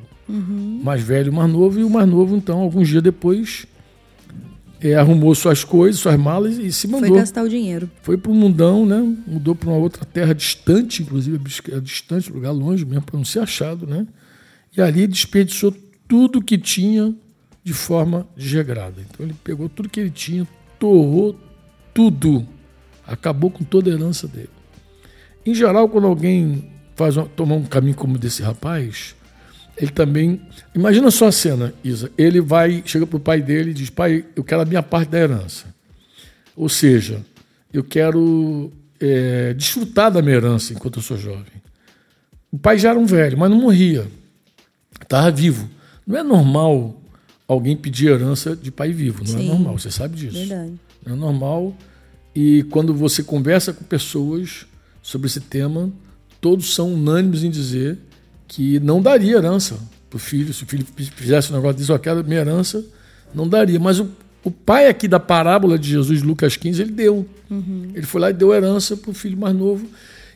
mais 0.84 1.02
velho 1.02 1.28
e 1.28 1.30
o 1.30 1.34
mais 1.34 1.52
novo. 1.52 1.80
E 1.80 1.84
o 1.84 1.90
mais 1.90 2.08
novo, 2.08 2.36
então, 2.36 2.60
alguns 2.60 2.88
dias 2.88 3.04
depois, 3.04 3.66
é, 4.82 4.96
arrumou 4.96 5.34
suas 5.36 5.64
coisas, 5.64 6.02
suas 6.02 6.18
malas 6.18 6.58
e 6.58 6.72
se 6.72 6.88
Foi 6.88 7.00
mandou. 7.00 7.18
gastar 7.18 7.44
o 7.44 7.50
dinheiro. 7.50 7.90
Foi 8.02 8.18
para 8.18 8.32
o 8.32 8.36
mundão, 8.36 8.86
né? 8.86 8.98
Mudou 9.28 9.54
para 9.54 9.70
uma 9.70 9.78
outra 9.78 10.04
terra 10.04 10.34
distante, 10.34 11.04
inclusive 11.04 11.40
distante, 11.82 12.32
lugar 12.32 12.52
longe 12.52 12.84
mesmo, 12.84 13.04
para 13.04 13.18
não 13.18 13.26
ser 13.26 13.40
achado, 13.40 13.86
né? 13.86 14.08
E 14.76 14.82
ali 14.82 15.06
desperdiçou 15.06 15.74
tudo 16.08 16.42
que 16.42 16.58
tinha 16.58 17.14
de 17.64 17.74
forma 17.74 18.28
desregrada. 18.36 18.96
Então 19.10 19.26
ele 19.26 19.36
pegou 19.44 19.70
tudo 19.70 19.88
que 19.88 20.00
ele 20.00 20.10
tinha, 20.10 20.48
torrou 20.80 21.40
tudo, 21.94 22.48
acabou 23.06 23.52
com 23.52 23.64
toda 23.64 23.92
a 23.92 23.94
herança 23.94 24.28
dele. 24.28 24.50
Em 25.46 25.54
geral, 25.54 25.88
quando 25.90 26.08
alguém 26.08 26.72
faz 26.96 27.18
uma, 27.18 27.26
toma 27.28 27.56
um 27.56 27.64
caminho 27.64 27.96
como 27.96 28.18
desse 28.18 28.42
rapaz, 28.42 29.16
ele 29.78 29.92
também. 29.92 30.42
Imagina 30.76 31.10
só 31.12 31.28
a 31.28 31.32
cena, 31.32 31.74
Isa. 31.84 32.12
Ele 32.18 32.42
vai, 32.42 32.84
chega 32.86 33.08
para 33.08 33.18
o 33.18 33.20
pai 33.20 33.42
dele 33.42 33.72
e 33.72 33.74
diz: 33.74 33.90
Pai, 33.90 34.26
eu 34.36 34.44
quero 34.44 34.62
a 34.62 34.66
minha 34.66 34.84
parte 34.84 35.10
da 35.10 35.20
herança. 35.20 35.66
Ou 36.56 36.70
seja, 36.70 37.26
eu 37.74 37.84
quero 37.84 38.72
é, 39.00 39.54
desfrutar 39.54 40.12
da 40.12 40.22
minha 40.22 40.36
herança 40.36 40.74
enquanto 40.74 40.98
eu 40.98 41.04
sou 41.04 41.18
jovem. 41.18 41.62
O 42.52 42.58
pai 42.58 42.78
já 42.78 42.90
era 42.90 43.00
um 43.00 43.06
velho, 43.06 43.38
mas 43.38 43.50
não 43.50 43.60
morria. 43.60 44.08
Estava 45.02 45.32
vivo. 45.32 45.70
Não 46.06 46.20
é 46.20 46.24
normal 46.24 47.02
alguém 47.48 47.76
pedir 47.76 48.10
herança 48.10 48.56
de 48.56 48.72
pai 48.72 48.92
vivo. 48.92 49.20
Não 49.20 49.40
Sim. 49.40 49.46
é 49.46 49.48
normal, 49.48 49.80
você 49.80 49.90
sabe 49.90 50.16
disso. 50.16 50.38
Verdade. 50.38 50.74
Não 51.06 51.14
é 51.14 51.18
normal. 51.18 51.76
E 52.36 52.64
quando 52.70 52.94
você 52.94 53.24
conversa 53.24 53.74
com 53.74 53.84
pessoas 53.84 54.66
sobre 55.02 55.28
esse 55.28 55.40
tema, 55.40 55.90
todos 56.40 56.74
são 56.74 56.94
unânimes 56.94 57.44
em 57.44 57.50
dizer 57.50 57.98
que 58.54 58.82
não 58.82 59.02
daria 59.02 59.38
herança 59.38 59.78
para 60.10 60.18
o 60.18 60.20
filho. 60.20 60.54
Se 60.54 60.64
o 60.64 60.68
filho 60.68 60.86
fizesse 61.16 61.54
um 61.54 61.56
negócio 61.56 61.78
disso, 61.78 61.94
eu 61.94 62.00
quero 62.00 62.22
minha 62.26 62.42
herança, 62.42 62.84
não 63.34 63.48
daria. 63.48 63.80
Mas 63.80 63.98
o, 63.98 64.10
o 64.44 64.52
pai 64.52 64.90
aqui 64.90 65.08
da 65.08 65.22
parábola 65.22 65.80
de 65.80 65.88
Jesus, 65.90 66.22
Lucas 66.22 66.58
15, 66.58 66.82
ele 66.82 66.92
deu. 66.92 67.26
Ele 67.96 68.06
foi 68.06 68.20
lá 68.20 68.30
e 68.30 68.34
deu 68.34 68.54
herança 68.54 68.98
para 68.98 69.10
o 69.10 69.14
filho 69.14 69.38
mais 69.38 69.56
novo. 69.56 69.88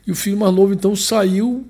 E 0.08 0.12
o 0.12 0.16
filho 0.16 0.38
mais 0.38 0.54
novo, 0.54 0.74
então, 0.74 0.96
saiu, 0.96 1.66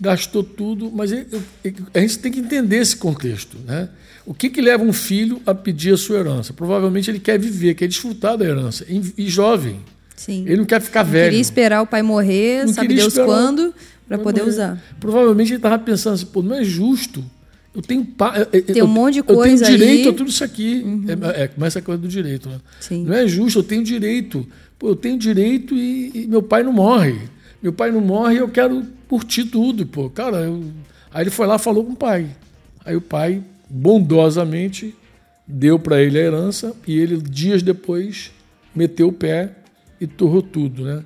gastou 0.00 0.44
tudo. 0.44 0.92
Mas 0.94 1.10
ele- 1.10 1.26
ele- 1.64 1.76
a 1.92 1.98
gente 1.98 2.18
tem 2.20 2.30
que 2.30 2.38
entender 2.38 2.76
esse 2.76 2.96
contexto. 2.96 3.56
Né? 3.66 3.88
O 4.24 4.32
que, 4.32 4.48
que 4.48 4.60
leva 4.60 4.84
um 4.84 4.92
filho 4.92 5.42
a 5.44 5.52
pedir 5.52 5.92
a 5.92 5.96
sua 5.96 6.18
herança? 6.20 6.52
Provavelmente 6.52 7.10
ele 7.10 7.18
quer 7.18 7.36
viver, 7.36 7.74
quer 7.74 7.88
desfrutar 7.88 8.36
da 8.36 8.44
herança. 8.44 8.84
E, 8.88 9.02
e 9.18 9.28
jovem. 9.28 9.80
Sim. 10.14 10.44
Ele 10.46 10.58
não 10.58 10.64
quer 10.66 10.80
ficar 10.80 11.02
Não 11.02 11.10
velho. 11.10 11.24
queria 11.30 11.40
esperar 11.40 11.82
o 11.82 11.86
pai 11.86 12.02
morrer, 12.02 12.64
Não 12.66 12.74
sabe 12.74 12.94
Deus 12.94 13.08
esperar 13.08 13.26
quando, 13.26 13.74
para 14.16 14.24
poder 14.24 14.40
morrer. 14.40 14.50
usar. 14.52 14.82
Provavelmente 14.98 15.48
ele 15.50 15.56
estava 15.56 15.78
pensando 15.78 16.14
assim, 16.14 16.26
pô, 16.26 16.42
não 16.42 16.56
é 16.56 16.64
justo. 16.64 17.24
Eu 17.74 17.80
tenho 17.82 18.04
pa... 18.04 18.36
eu- 18.52 18.62
Tem 18.62 18.78
eu- 18.78 18.84
um 18.84 18.88
monte 18.88 19.14
de 19.14 19.18
Eu 19.20 19.24
tenho 19.24 19.38
coisa 19.38 19.64
direito 19.64 19.92
aí. 20.00 20.04
Uhum. 20.06 20.10
a 20.10 20.14
tudo 20.16 20.30
isso 20.30 20.42
aqui. 20.44 20.84
É, 21.36 21.42
é, 21.44 21.48
começa 21.48 21.78
a 21.78 21.82
coisa 21.82 22.00
do 22.02 22.08
direito, 22.08 22.48
né? 22.48 22.58
Sim. 22.80 23.04
Não 23.04 23.14
é 23.14 23.26
justo, 23.28 23.60
eu 23.60 23.62
tenho 23.62 23.84
direito. 23.84 24.46
Pô, 24.78 24.88
eu 24.88 24.96
tenho 24.96 25.16
direito 25.18 25.74
e, 25.76 26.10
e 26.24 26.26
meu 26.26 26.42
pai 26.42 26.62
não 26.64 26.72
morre. 26.72 27.18
Meu 27.62 27.72
pai 27.72 27.92
não 27.92 28.00
morre 28.00 28.34
e 28.34 28.38
eu 28.38 28.48
quero 28.48 28.84
curtir 29.08 29.44
tudo, 29.44 29.86
pô. 29.86 30.10
Cara, 30.10 30.38
eu... 30.38 30.64
aí 31.12 31.22
ele 31.22 31.30
foi 31.30 31.46
lá 31.46 31.56
e 31.56 31.58
falou 31.60 31.84
com 31.84 31.92
o 31.92 31.96
pai. 31.96 32.26
Aí 32.84 32.96
o 32.96 33.00
pai, 33.00 33.42
bondosamente, 33.68 34.94
deu 35.46 35.78
para 35.78 36.02
ele 36.02 36.18
a 36.18 36.22
herança 36.22 36.74
e 36.86 36.98
ele, 36.98 37.18
dias 37.18 37.62
depois, 37.62 38.32
meteu 38.74 39.08
o 39.08 39.12
pé 39.12 39.52
e 40.00 40.06
torrou 40.06 40.42
tudo, 40.42 40.82
né? 40.84 41.04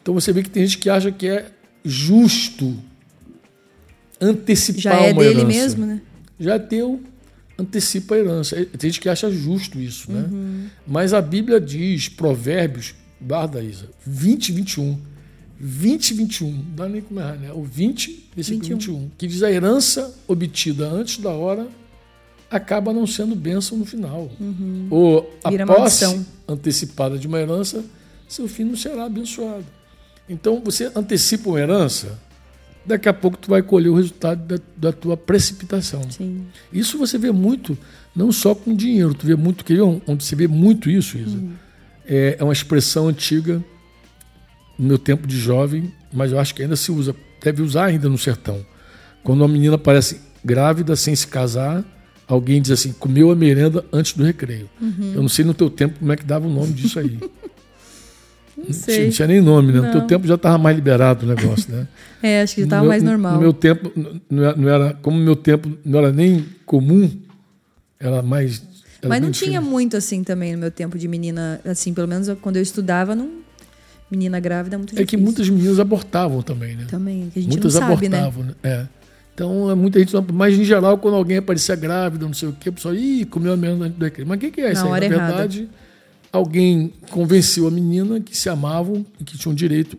Então 0.00 0.14
você 0.14 0.32
vê 0.32 0.42
que 0.42 0.48
tem 0.50 0.64
gente 0.64 0.78
que 0.78 0.88
acha 0.88 1.10
que 1.12 1.26
é 1.26 1.46
justo 1.88 2.76
antecipar 4.20 4.80
Já 4.82 4.94
é 4.94 5.12
uma 5.12 5.22
dele 5.22 5.40
herança. 5.40 5.46
mesmo, 5.46 5.86
né? 5.86 6.02
Já 6.38 6.54
é 6.54 6.58
teu, 6.58 7.00
antecipa 7.58 8.14
a 8.14 8.18
herança. 8.18 8.56
Tem 8.56 8.90
gente 8.90 9.00
que 9.00 9.08
acha 9.08 9.30
justo 9.30 9.80
isso, 9.80 10.10
né? 10.12 10.70
Mas 10.86 11.12
a 11.12 11.20
Bíblia 11.20 11.60
diz, 11.60 12.08
Provérbios, 12.08 12.94
guarda 13.20 13.62
Isa, 13.62 13.88
20 14.06 14.52
21. 14.52 14.98
20 15.60 16.14
21, 16.14 16.52
não 16.52 16.62
dá 16.76 16.88
nem 16.88 17.00
como 17.02 17.18
errar, 17.18 17.34
né? 17.36 17.50
O 17.52 17.64
20, 17.64 18.28
versículo 18.36 18.62
21. 18.68 18.94
21, 18.94 19.10
que 19.18 19.26
diz 19.26 19.42
a 19.42 19.50
herança 19.50 20.14
obtida 20.28 20.88
antes 20.88 21.18
da 21.18 21.30
hora 21.30 21.66
acaba 22.50 22.92
não 22.92 23.06
sendo 23.06 23.34
bênção 23.34 23.76
no 23.76 23.84
final. 23.84 24.30
Uhum. 24.40 24.86
Ou 24.88 25.34
a 25.42 25.50
Vira 25.50 25.66
posse 25.66 26.04
maldição. 26.04 26.26
antecipada 26.46 27.18
de 27.18 27.26
uma 27.26 27.38
herança, 27.40 27.84
seu 28.28 28.46
fim 28.46 28.64
não 28.64 28.76
será 28.76 29.04
abençoado. 29.04 29.64
Então, 30.28 30.60
você 30.64 30.90
antecipa 30.94 31.48
uma 31.48 31.60
herança, 31.60 32.18
daqui 32.84 33.08
a 33.08 33.12
pouco 33.12 33.36
tu 33.36 33.50
vai 33.50 33.62
colher 33.62 33.90
o 33.90 33.94
resultado 33.94 34.56
da, 34.56 34.62
da 34.76 34.92
tua 34.92 35.16
precipitação. 35.16 36.02
Sim. 36.10 36.46
Isso 36.72 36.98
você 36.98 37.18
vê 37.18 37.30
muito, 37.30 37.76
não 38.16 38.32
só 38.32 38.54
com 38.54 38.74
dinheiro, 38.74 39.14
tu 39.14 39.26
vê 39.26 39.36
muito, 39.36 39.64
quer 39.64 39.74
ver 39.74 39.82
onde 39.82 40.24
você 40.24 40.34
vê 40.34 40.48
muito 40.48 40.90
isso, 40.90 41.18
Isa? 41.18 41.38
É, 42.06 42.36
é 42.38 42.44
uma 42.44 42.52
expressão 42.52 43.08
antiga 43.08 43.62
no 44.78 44.86
meu 44.88 44.98
tempo 44.98 45.26
de 45.26 45.38
jovem, 45.38 45.92
mas 46.12 46.32
eu 46.32 46.38
acho 46.38 46.54
que 46.54 46.62
ainda 46.62 46.76
se 46.76 46.90
usa, 46.90 47.14
deve 47.42 47.62
usar 47.62 47.86
ainda 47.86 48.08
no 48.08 48.16
sertão. 48.16 48.64
Quando 49.22 49.42
uma 49.42 49.48
menina 49.48 49.74
aparece 49.74 50.20
grávida 50.44 50.96
sem 50.96 51.14
se 51.14 51.26
casar, 51.26 51.84
alguém 52.26 52.62
diz 52.62 52.70
assim, 52.70 52.92
comeu 52.92 53.30
a 53.30 53.36
merenda 53.36 53.84
antes 53.92 54.12
do 54.14 54.24
recreio. 54.24 54.68
Eu 55.14 55.22
não 55.22 55.28
sei 55.28 55.44
no 55.44 55.52
teu 55.52 55.68
tempo 55.68 55.98
como 55.98 56.12
é 56.12 56.16
que 56.16 56.24
dava 56.24 56.46
o 56.46 56.50
nome 56.50 56.72
disso 56.72 56.98
aí. 56.98 57.18
Não 58.58 58.64
Não 58.64 58.72
tinha, 58.72 58.74
sei. 58.74 59.04
não 59.04 59.12
tinha 59.12 59.28
nem 59.28 59.40
nome, 59.40 59.72
né? 59.72 59.80
No 59.80 59.90
teu 59.92 60.00
Não. 60.00 60.06
tempo 60.06 60.26
já 60.26 60.34
estava 60.34 60.58
mais 60.58 60.74
liberado 60.76 61.24
o 61.24 61.28
negócio, 61.28 61.72
né? 61.72 61.86
É, 62.20 62.42
acho 62.42 62.56
que 62.56 62.62
já 62.62 62.66
No 62.66 62.70
tava 62.70 62.82
meu- 62.82 62.88
mais 62.88 63.02
normal. 63.04 63.34
No 63.34 63.40
meu 63.40 63.52
tempo, 63.52 63.92
não 64.28 64.44
era, 64.44 64.56
não 64.56 64.68
era- 64.68 64.94
como 65.00 65.16
no 65.18 65.24
meu 65.24 65.36
tempo 65.36 65.70
não 65.84 66.00
era 66.00 66.12
nem 66.12 66.44
comum, 66.66 67.08
era 68.00 68.20
mais. 68.22 68.60
era 69.00 69.08
Mas 69.08 69.22
não 69.22 69.30
tinha 69.30 69.60
muito 69.60 69.96
assim 69.96 70.24
também 70.24 70.52
no 70.54 70.58
meu 70.58 70.70
tempo 70.72 70.98
de 70.98 71.06
menina, 71.06 71.60
assim, 71.64 71.94
pelo 71.94 72.08
menos 72.08 72.28
quando 72.42 72.56
eu 72.56 72.62
estudava, 72.62 73.14
não. 73.14 73.30
Menina 74.10 74.40
grávida 74.40 74.74
é 74.74 74.78
muito 74.78 74.90
É 74.92 74.96
difícil. 74.96 75.06
que 75.18 75.22
muitas 75.22 75.48
meninas 75.48 75.78
abortavam 75.78 76.40
também, 76.42 76.74
né? 76.74 76.86
Também, 76.90 77.30
que 77.32 77.38
a 77.38 77.42
gente 77.42 77.52
Muitas 77.52 77.74
não 77.74 77.80
sabe, 77.82 78.08
né? 78.08 78.18
abortavam, 78.20 78.44
né? 78.46 78.54
É. 78.64 78.86
Então, 79.34 79.70
é 79.70 79.74
muita 79.76 79.98
gente. 80.00 80.12
não- 80.14 80.26
Mas, 80.32 80.58
em 80.58 80.64
geral, 80.64 80.98
quando 80.98 81.14
alguém 81.14 81.36
aparecia 81.36 81.76
grávida, 81.76 82.24
não 82.26 82.32
sei 82.34 82.48
o 82.48 82.52
quê, 82.58 82.70
o 82.70 82.72
pessoal, 82.72 82.94
ih, 82.96 83.24
comeu 83.26 83.52
a 83.52 83.56
merenda 83.56 83.84
antes 83.84 83.98
recreio. 84.00 84.26
Mas 84.26 84.38
o 84.38 84.40
que, 84.40 84.50
que 84.50 84.60
é 84.62 84.72
isso 84.72 84.80
Na 84.84 84.86
aí? 84.86 84.88
Na 84.88 84.94
hora 84.96 85.04
errada. 85.04 85.48
Alguém 86.32 86.92
convenceu 87.10 87.66
a 87.66 87.70
menina 87.70 88.20
que 88.20 88.36
se 88.36 88.48
amavam 88.48 89.04
e 89.20 89.24
que 89.24 89.36
tinham 89.38 89.54
direito 89.54 89.96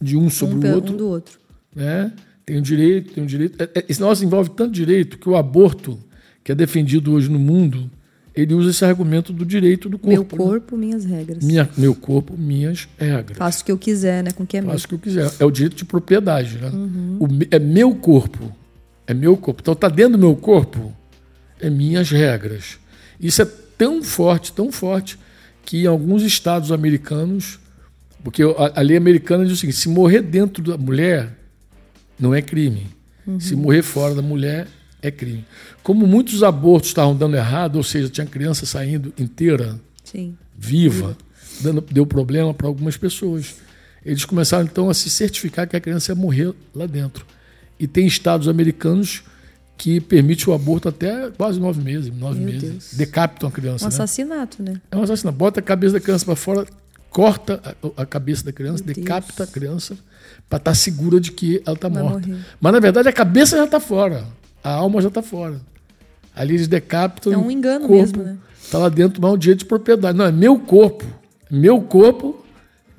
de 0.00 0.16
um 0.16 0.30
sobre 0.30 0.66
um, 0.68 0.72
o 0.72 0.74
outro. 0.74 0.94
um 0.94 0.96
do 0.96 1.08
outro. 1.08 1.38
né? 1.74 2.12
Tem 2.44 2.58
o 2.58 2.62
direito, 2.62 3.12
tem 3.12 3.22
o 3.22 3.26
direito. 3.26 3.62
É- 3.62 3.70
é- 3.78 3.84
Esse 3.88 4.00
negócio 4.00 4.24
envolve 4.24 4.50
tanto 4.50 4.72
direito 4.72 5.18
que 5.18 5.28
o 5.28 5.36
aborto, 5.36 5.98
que 6.42 6.50
é 6.50 6.54
defendido 6.54 7.12
hoje 7.12 7.28
no 7.30 7.38
mundo, 7.38 7.88
ele 8.34 8.54
usa 8.54 8.70
esse 8.70 8.84
argumento 8.84 9.32
do 9.32 9.44
direito 9.44 9.88
do 9.88 10.00
Meu 10.02 10.24
corpo. 10.24 10.36
né? 10.36 10.50
corpo, 10.50 10.76
minhas 10.76 11.04
regras. 11.04 11.44
Minha, 11.44 11.68
meu 11.76 11.94
corpo, 11.94 12.36
minhas 12.36 12.88
regras. 12.98 13.36
Faço 13.36 13.62
o 13.62 13.64
que 13.66 13.72
eu 13.72 13.78
quiser, 13.78 14.24
né? 14.24 14.30
Com 14.32 14.46
que 14.46 14.56
é 14.56 14.60
meu. 14.60 14.70
Faço 14.72 14.86
o 14.86 14.88
que 14.88 14.94
eu 14.94 14.98
quiser. 14.98 15.30
É 15.38 15.44
o 15.44 15.50
direito 15.50 15.76
de 15.76 15.84
propriedade, 15.84 16.56
né? 16.58 16.70
Uhum. 16.70 17.18
O 17.20 17.28
é 17.50 17.58
meu 17.58 17.94
corpo. 17.94 18.50
É 19.06 19.12
meu 19.14 19.36
corpo. 19.36 19.60
Então 19.60 19.74
tá 19.74 19.88
dentro 19.88 20.12
do 20.12 20.18
meu 20.18 20.36
corpo, 20.36 20.92
é 21.60 21.68
minhas 21.68 22.10
regras. 22.10 22.78
Isso 23.20 23.42
é 23.42 23.48
tão 23.80 24.02
forte, 24.02 24.52
tão 24.52 24.70
forte, 24.70 25.18
que 25.64 25.84
em 25.84 25.86
alguns 25.86 26.22
estados 26.22 26.70
americanos, 26.70 27.58
porque 28.22 28.42
a, 28.42 28.78
a 28.78 28.82
lei 28.82 28.98
americana 28.98 29.42
diz 29.44 29.54
o 29.54 29.56
seguinte: 29.56 29.78
se 29.78 29.88
morrer 29.88 30.20
dentro 30.20 30.62
da 30.62 30.76
mulher, 30.76 31.34
não 32.18 32.34
é 32.34 32.42
crime. 32.42 32.86
Se 33.38 33.54
morrer 33.54 33.82
fora 33.82 34.14
da 34.14 34.20
mulher, 34.20 34.66
é 35.00 35.10
crime. 35.10 35.44
Como 35.84 36.06
muitos 36.06 36.42
abortos 36.42 36.90
estavam 36.90 37.16
dando 37.16 37.36
errado, 37.36 37.76
ou 37.76 37.82
seja, 37.82 38.08
tinha 38.08 38.26
criança 38.26 38.66
saindo 38.66 39.14
inteira, 39.16 39.80
Sim. 40.02 40.36
viva, 40.58 41.16
dando, 41.60 41.80
deu 41.80 42.04
problema 42.04 42.52
para 42.52 42.66
algumas 42.66 42.96
pessoas. 42.96 43.54
Eles 44.04 44.24
começaram 44.24 44.64
então 44.64 44.90
a 44.90 44.94
se 44.94 45.08
certificar 45.08 45.68
que 45.68 45.76
a 45.76 45.80
criança 45.80 46.10
ia 46.10 46.16
morrer 46.16 46.52
lá 46.74 46.86
dentro. 46.86 47.24
E 47.78 47.86
tem 47.86 48.04
estados 48.04 48.48
americanos 48.48 49.22
que 49.80 49.98
permitem 49.98 50.46
o 50.48 50.52
aborto 50.52 50.90
até 50.90 51.30
quase 51.30 51.58
nove 51.58 51.80
meses, 51.82 52.12
nove 52.14 52.38
Meu 52.38 52.52
meses. 52.52 52.68
Deus. 52.70 52.94
Decapitam 52.94 53.46
a 53.46 53.50
Um 53.50 53.52
criança. 53.54 53.84
né? 53.86 53.88
assassinato, 53.88 54.62
né? 54.62 54.78
É 54.90 54.96
um 54.96 55.02
assassinato. 55.02 55.38
Bota 55.38 55.60
a 55.60 55.62
cabeça 55.62 55.94
da 55.94 56.00
criança 56.00 56.22
para 56.26 56.36
fora, 56.36 56.66
corta 57.08 57.62
a, 57.96 58.02
a 58.02 58.04
cabeça 58.04 58.44
da 58.44 58.52
criança, 58.52 58.84
Meu 58.84 58.94
decapita 58.94 59.38
Deus. 59.38 59.48
a 59.48 59.52
criança 59.52 59.96
para 60.50 60.58
estar 60.58 60.74
segura 60.74 61.18
de 61.18 61.32
que 61.32 61.62
ela 61.64 61.76
está 61.76 61.88
morta. 61.88 62.28
morrer. 62.28 62.42
Mas 62.60 62.72
na 62.74 62.78
verdade 62.78 63.08
a 63.08 63.12
cabeça 63.12 63.56
já 63.56 63.64
está 63.64 63.80
fora, 63.80 64.26
a 64.62 64.70
alma 64.70 65.00
já 65.00 65.08
está 65.08 65.22
fora. 65.22 65.58
Ali 66.36 66.56
eles 66.56 66.68
decapitam. 66.68 67.32
É 67.32 67.38
um 67.38 67.46
o 67.46 67.50
engano 67.50 67.88
corpo 67.88 67.94
mesmo, 68.18 68.22
né? 68.22 68.36
Está 68.62 68.76
lá 68.76 68.90
dentro, 68.90 69.18
mas 69.22 69.30
é 69.30 69.34
um 69.34 69.38
direito 69.38 69.60
de 69.60 69.64
propriedade. 69.64 70.16
Não, 70.18 70.26
é 70.26 70.30
meu 70.32 70.58
corpo. 70.58 71.06
Meu 71.50 71.80
corpo, 71.80 72.44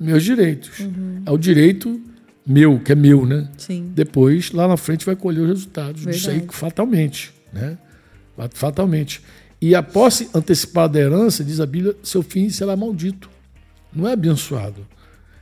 meus 0.00 0.24
direitos. 0.24 0.80
Uhum. 0.80 1.22
É 1.24 1.30
o 1.30 1.38
direito 1.38 2.00
meu, 2.46 2.80
que 2.80 2.92
é 2.92 2.94
meu, 2.94 3.24
né? 3.24 3.48
Sim. 3.56 3.90
Depois, 3.94 4.50
lá 4.52 4.66
na 4.66 4.76
frente, 4.76 5.06
vai 5.06 5.14
colher 5.16 5.40
os 5.42 5.48
resultados 5.48 6.02
disso 6.02 6.28
aí 6.28 6.38
Verdade. 6.38 6.56
fatalmente. 6.56 7.32
Né? 7.52 7.78
Fatalmente. 8.54 9.22
E 9.60 9.74
a 9.74 9.82
posse 9.82 10.28
antecipada 10.34 10.94
da 10.94 11.00
herança, 11.00 11.44
diz 11.44 11.60
a 11.60 11.66
Bíblia, 11.66 11.94
seu 12.02 12.22
fim 12.22 12.48
será 12.50 12.74
maldito. 12.76 13.30
Não 13.92 14.08
é 14.08 14.12
abençoado. 14.12 14.86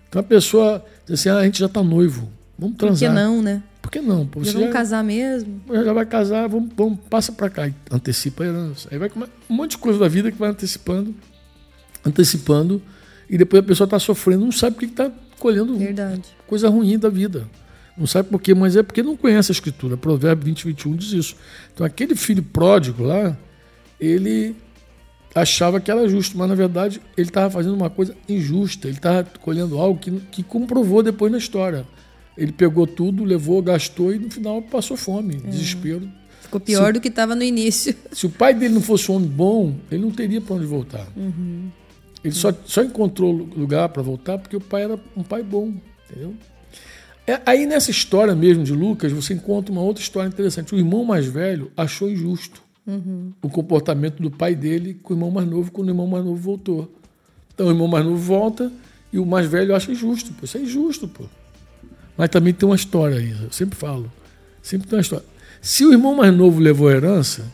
Então 0.09 0.21
a 0.21 0.23
pessoa 0.25 0.85
diz 1.07 1.21
assim: 1.21 1.29
ah, 1.31 1.39
a 1.39 1.45
gente 1.45 1.61
já 1.61 1.67
está 1.67 1.83
noivo. 1.83 2.29
Vamos 2.59 2.77
Por 2.77 2.89
que 2.91 2.97
transar. 2.99 3.15
não, 3.15 3.41
né? 3.41 3.63
Por 3.81 3.91
que 3.91 4.01
não? 4.03 4.27
Pô, 4.27 4.41
Já 4.45 4.51
Você 4.51 4.59
vamos 4.59 4.69
já, 4.69 4.73
casar 4.75 5.03
mesmo? 5.03 5.63
já 5.73 5.93
vai 5.95 6.05
casar, 6.05 6.47
vamos, 6.49 6.71
vamos, 6.77 6.99
passa 7.09 7.33
para 7.33 7.49
cá. 7.49 7.71
Antecipa 7.91 8.45
a 8.45 8.47
herança. 8.49 8.89
Aí 8.93 8.99
vai 8.99 9.11
um 9.49 9.55
monte 9.55 9.71
de 9.71 9.79
coisa 9.79 9.99
da 9.99 10.07
vida 10.09 10.31
que 10.31 10.37
vai 10.37 10.51
antecipando, 10.51 11.15
antecipando, 12.05 12.83
e 13.29 13.39
depois 13.39 13.63
a 13.63 13.67
pessoa 13.67 13.87
está 13.87 13.99
sofrendo, 13.99 14.45
não 14.45 14.53
sabe 14.53 14.75
porque 14.77 14.87
está 14.87 15.11
colhendo 15.41 15.77
Verdade. 15.77 16.29
coisa 16.47 16.69
ruim 16.69 16.99
da 16.99 17.09
vida. 17.09 17.49
Não 17.97 18.07
sabe 18.07 18.29
por 18.29 18.41
quê, 18.41 18.55
mas 18.55 18.77
é 18.77 18.83
porque 18.83 19.03
não 19.03 19.17
conhece 19.17 19.51
a 19.51 19.55
Escritura. 19.55 19.97
Provérbio 19.97 20.45
20, 20.45 20.65
21 20.67 20.97
diz 20.97 21.13
isso. 21.13 21.37
Então, 21.73 21.85
aquele 21.85 22.15
filho 22.15 22.43
pródigo 22.43 23.03
lá, 23.03 23.37
ele 23.99 24.55
achava 25.35 25.81
que 25.81 25.91
era 25.91 26.09
justo, 26.09 26.37
mas 26.37 26.49
na 26.49 26.55
verdade 26.55 27.01
ele 27.17 27.29
estava 27.29 27.51
fazendo 27.51 27.75
uma 27.75 27.91
coisa 27.91 28.15
injusta. 28.29 28.89
Ele 28.89 28.97
estava 28.97 29.25
colhendo 29.41 29.79
algo 29.79 29.99
que, 29.99 30.11
que 30.31 30.43
comprovou 30.43 31.03
depois 31.03 31.31
na 31.31 31.39
história. 31.39 31.87
Ele 32.37 32.53
pegou 32.53 32.87
tudo, 32.87 33.25
levou, 33.25 33.61
gastou 33.61 34.15
e 34.15 34.19
no 34.19 34.31
final 34.31 34.63
passou 34.63 34.97
fome, 34.97 35.35
desespero. 35.37 36.09
Ficou 36.41 36.61
pior 36.61 36.93
do 36.93 37.01
que 37.01 37.09
estava 37.09 37.35
no 37.35 37.43
início. 37.43 37.95
Se 38.13 38.27
o 38.27 38.31
pai 38.31 38.55
dele 38.55 38.75
não 38.75 38.81
fosse 38.81 39.11
um 39.11 39.17
homem 39.17 39.29
bom, 39.29 39.75
ele 39.91 40.03
não 40.03 40.11
teria 40.11 40.41
para 40.41 40.57
onde 40.57 40.65
voltar. 40.65 41.07
Ele 42.23 42.35
só, 42.35 42.53
só 42.65 42.83
encontrou 42.83 43.33
lugar 43.33 43.89
para 43.89 44.03
voltar 44.03 44.39
porque 44.39 44.57
o 44.57 44.61
pai 44.61 44.85
era 44.85 44.99
um 45.17 45.23
pai 45.23 45.43
bom, 45.43 45.73
entendeu? 46.09 46.35
É, 47.27 47.41
aí 47.47 47.67
nessa 47.67 47.91
história 47.91 48.35
mesmo 48.35 48.65
de 48.65 48.73
Lucas, 48.73 49.13
você 49.13 49.35
encontra 49.35 49.73
uma 49.73 49.81
outra 49.81 50.03
história 50.03 50.29
interessante. 50.29 50.75
O 50.75 50.79
irmão 50.79 51.05
mais 51.05 51.27
velho 51.27 51.71
achou 51.77 52.11
injusto 52.11 52.63
o 53.41 53.49
comportamento 53.49 54.21
do 54.21 54.31
pai 54.31 54.55
dele 54.55 54.95
com 55.03 55.15
o 55.15 55.17
irmão 55.17 55.31
mais 55.31 55.49
novo 55.49 55.71
quando 55.71 55.89
o 55.89 55.91
irmão 55.91 56.07
mais 56.07 56.25
novo 56.25 56.41
voltou. 56.41 56.93
Então 57.55 57.67
o 57.67 57.71
irmão 57.71 57.87
mais 57.87 58.05
novo 58.05 58.17
volta 58.17 58.73
e 59.13 59.19
o 59.19 59.27
mais 59.27 59.47
velho 59.47 59.75
acha 59.75 59.93
injusto. 59.93 60.33
Pô, 60.33 60.45
isso 60.45 60.59
é 60.59 60.63
injusto, 60.63 61.07
pô. 61.07 61.25
Mas 62.17 62.29
também 62.31 62.53
tem 62.53 62.69
uma 62.69 62.77
história 62.77 63.19
aí, 63.19 63.31
eu 63.31 63.53
sempre 63.53 63.77
falo. 63.77 64.11
Sempre 64.63 64.89
tem 64.89 64.97
uma 64.97 65.03
história. 65.03 65.25
Se 65.61 65.85
o 65.85 65.93
irmão 65.93 66.15
mais 66.17 66.35
novo 66.35 66.59
levou 66.59 66.89
a 66.89 66.93
herança, 66.93 67.47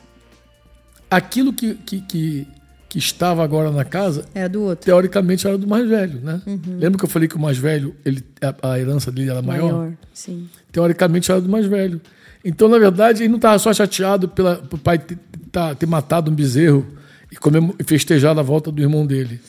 aquilo 1.10 1.52
que, 1.52 1.74
que, 1.74 2.00
que, 2.00 2.48
que 2.88 2.98
estava 2.98 3.42
agora 3.42 3.70
na 3.70 3.84
casa, 3.84 4.24
Era 4.34 4.48
do 4.48 4.62
outro. 4.62 4.84
teoricamente 4.84 5.46
era 5.46 5.58
do 5.58 5.66
mais 5.66 5.88
velho, 5.88 6.20
né? 6.22 6.40
Lembra 6.78 6.98
que 6.98 7.04
eu 7.04 7.08
falei 7.08 7.28
que 7.28 7.34
o 7.36 7.38
mais 7.40 7.58
velho, 7.58 7.94
ele, 8.04 8.22
a, 8.40 8.72
a 8.72 8.78
herança 8.80 9.10
dele 9.10 9.30
era 9.30 9.42
maior? 9.42 9.92
Sim. 10.14 10.48
Teoricamente 10.70 11.30
era 11.30 11.40
do 11.40 11.48
mais 11.48 11.66
velho. 11.66 12.00
Então, 12.44 12.68
na 12.68 12.78
verdade, 12.78 13.22
ele 13.22 13.28
não 13.28 13.36
estava 13.36 13.58
só 13.58 13.72
chateado 13.74 14.28
pela, 14.28 14.56
pelo 14.56 14.80
pai 14.80 14.98
ter, 14.98 15.18
tá- 15.50 15.74
ter 15.74 15.86
matado 15.86 16.30
um 16.30 16.34
bezerro 16.34 16.86
e, 17.32 17.36
e 17.80 17.84
festejado 17.84 18.38
a 18.38 18.42
volta 18.42 18.70
do 18.70 18.80
irmão 18.80 19.04
dele. 19.04 19.40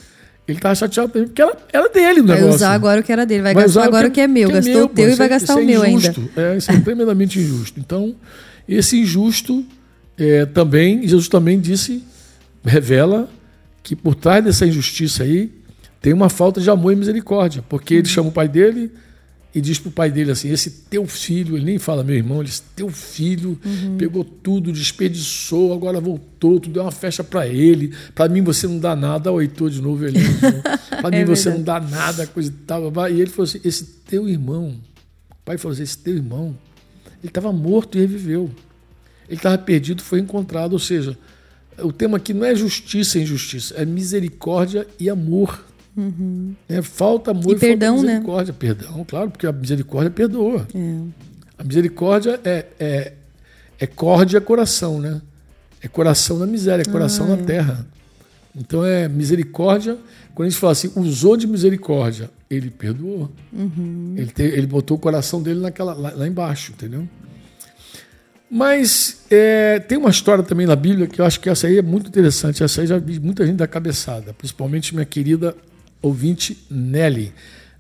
Ele 0.48 0.58
estava 0.58 0.74
chateado 0.74 1.12
também 1.12 1.28
porque 1.28 1.42
era, 1.42 1.58
era 1.72 1.90
dele 1.90 2.22
o 2.22 2.26
Vai 2.26 2.36
negócio. 2.38 2.56
usar 2.56 2.74
agora 2.74 3.02
o 3.02 3.04
que 3.04 3.12
era 3.12 3.26
dele. 3.26 3.44
Vai, 3.44 3.54
Vai 3.54 3.64
gastar 3.66 3.80
usar 3.82 3.88
agora 3.88 4.08
o 4.08 4.12
que 4.12 4.22
é 4.22 4.28
meu. 4.28 4.50
Gastou 4.50 4.74
meu, 4.74 4.86
o 4.86 4.90
teu 4.90 5.10
e 5.10 5.16
vai 5.16 5.28
é- 5.28 5.30
gastar 5.30 5.56
o 5.58 5.60
é 5.60 5.64
meu 5.66 5.82
ainda. 5.84 5.98
injusto. 6.08 6.30
É, 6.36 6.58
isso 6.58 6.72
é 6.72 6.80
tremendamente 6.80 7.38
injusto. 7.40 7.80
Então, 7.80 8.16
esse 8.68 8.98
injusto 9.00 9.64
é, 10.18 10.46
também, 10.48 11.06
Jesus 11.08 11.28
também 11.28 11.60
disse, 11.60 12.02
revela 12.68 13.30
que 13.82 13.96
por 13.96 14.16
trás 14.16 14.44
dessa 14.44 14.66
injustiça 14.66 15.24
aí 15.24 15.52
tem 16.02 16.14
uma 16.14 16.30
falta 16.30 16.62
de 16.62 16.70
amor 16.70 16.94
e 16.94 16.96
misericórdia. 16.96 17.64
Porque 17.68 17.96
ele 17.96 18.08
chama 18.08 18.30
o 18.30 18.32
pai 18.32 18.48
dele 18.48 18.92
e 19.56 19.62
diz 19.62 19.80
pro 19.80 19.90
pai 19.90 20.12
dele 20.12 20.32
assim: 20.32 20.50
esse 20.50 20.70
teu 20.70 21.06
filho, 21.08 21.58
ele 21.58 21.66
nem 21.66 21.80
fala 21.80 22.04
meu 22.04 22.16
irmão, 22.16 22.40
ele 22.40 22.50
diz: 22.50 22.60
teu 22.76 22.90
filho 22.90 23.60
pegou 23.98 24.24
tudo, 24.24 24.72
desperdiçou, 24.72 25.74
agora 25.74 26.00
voltou, 26.00 26.60
tu 26.60 26.70
deu 26.70 26.84
uma 26.84 26.92
festa 26.92 27.24
para 27.24 27.48
ele. 27.48 27.94
Para 28.14 28.30
mim 28.30 28.42
você 28.42 28.68
não 28.68 28.78
dá 28.78 28.96
nada, 28.96 29.32
o 29.32 29.42
Heitor 29.42 29.70
de 29.70 29.82
novo 29.82 30.06
ele. 30.06 30.20
Para 31.02 31.10
mim 31.12 31.18
É 31.18 31.26
você 31.26 31.50
não 31.50 31.62
dá 31.62 31.80
nada, 31.80 32.28
coisa 32.28 32.50
e 32.50 32.66
tal. 32.66 32.92
E 33.10 33.22
ele 33.22 33.30
falou 33.32 33.46
assim: 33.46 33.60
esse 33.64 33.84
teu 34.06 34.28
irmão, 34.30 34.76
o 35.32 35.36
pai 35.46 35.58
falou 35.58 35.74
assim: 35.74 35.84
esse 35.84 35.98
teu 35.98 36.16
irmão, 36.16 36.56
ele 37.20 37.30
estava 37.30 37.52
morto 37.52 37.98
e 37.98 38.02
reviveu. 38.02 38.52
ele 39.28 39.38
estava 39.38 39.58
perdido, 39.58 40.04
foi 40.04 40.20
encontrado. 40.20 40.74
Ou 40.74 40.80
seja, 40.80 41.18
o 41.80 41.92
tema 41.92 42.18
aqui 42.18 42.34
não 42.34 42.46
é 42.46 42.56
justiça 42.56 43.20
e 43.20 43.24
injustiça, 43.24 43.76
é 43.76 43.86
misericórdia 43.86 44.88
e 45.00 45.10
amor. 45.10 45.66
Uhum. 45.96 46.54
É, 46.70 46.82
falta 46.82 47.32
amor 47.32 47.54
e, 47.54 47.56
e 47.56 47.60
perdão, 47.60 47.96
falta 47.96 48.08
né? 48.08 48.14
misericórdia. 48.14 48.52
Né? 48.52 48.58
Perdão, 48.60 49.06
claro, 49.06 49.32
porque 49.32 49.48
a 49.48 49.52
misericórdia 49.52 50.12
perdoa. 50.12 50.68
É. 50.74 51.00
A 51.58 51.64
misericórdia 51.64 52.40
é, 52.44 52.66
é, 52.80 53.14
é 53.80 53.88
córdia 53.88 54.40
coração, 54.40 55.00
né? 55.00 55.22
É 55.82 55.88
coração 55.88 56.38
na 56.38 56.46
miséria, 56.46 56.84
é 56.84 56.92
coração 56.92 57.26
ah, 57.26 57.30
na 57.30 57.42
é. 57.42 57.46
terra. 57.46 57.88
Então 58.56 58.84
é 58.86 59.08
misericórdia. 59.08 59.98
Quando 60.34 60.48
a 60.48 60.50
gente 60.50 60.60
fala 60.60 60.74
assim, 60.74 60.92
usou 60.96 61.38
de 61.38 61.48
misericórdia, 61.48 62.30
ele 62.50 62.70
perdoou. 62.70 63.32
Uhum. 63.52 64.14
Ele, 64.16 64.32
te, 64.32 64.44
ele 64.44 64.68
botou 64.68 64.98
o 64.98 65.00
coração 65.00 65.42
dele 65.42 65.60
naquela, 65.60 65.94
lá, 65.94 66.12
lá 66.16 66.28
embaixo, 66.28 66.72
entendeu? 66.72 67.08
Mas 68.50 69.26
é, 69.30 69.80
tem 69.80 69.98
uma 69.98 70.10
história 70.10 70.44
também 70.44 70.66
na 70.66 70.76
Bíblia 70.76 71.08
que 71.08 71.20
eu 71.20 71.26
acho 71.26 71.40
que 71.40 71.50
essa 71.50 71.68
aí 71.68 71.78
é 71.78 71.82
muito 71.82 72.08
interessante. 72.08 72.64
Essa 72.64 72.82
aí 72.82 72.88
já 72.88 72.98
vi 72.98 73.20
muita 73.20 73.46
gente 73.46 73.58
da 73.58 73.68
cabeçada, 73.68 74.34
principalmente 74.34 74.94
minha 74.94 75.06
querida 75.06 75.56
ouvinte 76.02 76.66
Nelly. 76.70 77.34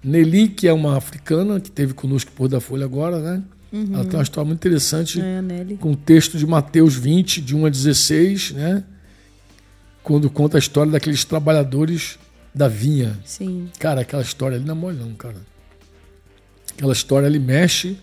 Nelly, 0.03 0.49
que 0.49 0.67
é 0.67 0.73
uma 0.73 0.97
africana 0.97 1.59
que 1.59 1.71
teve 1.71 1.93
conosco 1.93 2.31
por 2.33 2.47
da 2.47 2.59
Folha 2.59 2.85
agora, 2.85 3.19
né? 3.19 3.43
Uhum. 3.71 3.89
Ela 3.93 4.05
tem 4.05 4.17
uma 4.17 4.23
história 4.23 4.47
muito 4.47 4.59
interessante 4.59 5.21
é, 5.21 5.75
com 5.79 5.91
o 5.91 5.95
texto 5.95 6.37
de 6.37 6.45
Mateus 6.45 6.95
20, 6.95 7.41
de 7.41 7.55
1 7.55 7.65
a 7.65 7.69
16, 7.69 8.51
né? 8.51 8.83
Quando 10.03 10.29
conta 10.29 10.57
a 10.57 10.59
história 10.59 10.91
daqueles 10.91 11.25
trabalhadores 11.25 12.17
da 12.53 12.67
vinha. 12.67 13.17
Sim. 13.25 13.69
Cara, 13.79 14.01
aquela 14.01 14.21
história 14.21 14.57
ali 14.57 14.65
não 14.65 14.73
é 14.73 14.77
mole, 14.77 14.97
não, 14.97 15.13
cara. 15.13 15.37
Aquela 16.73 16.93
história 16.93 17.27
ali 17.27 17.39
mexe 17.39 17.97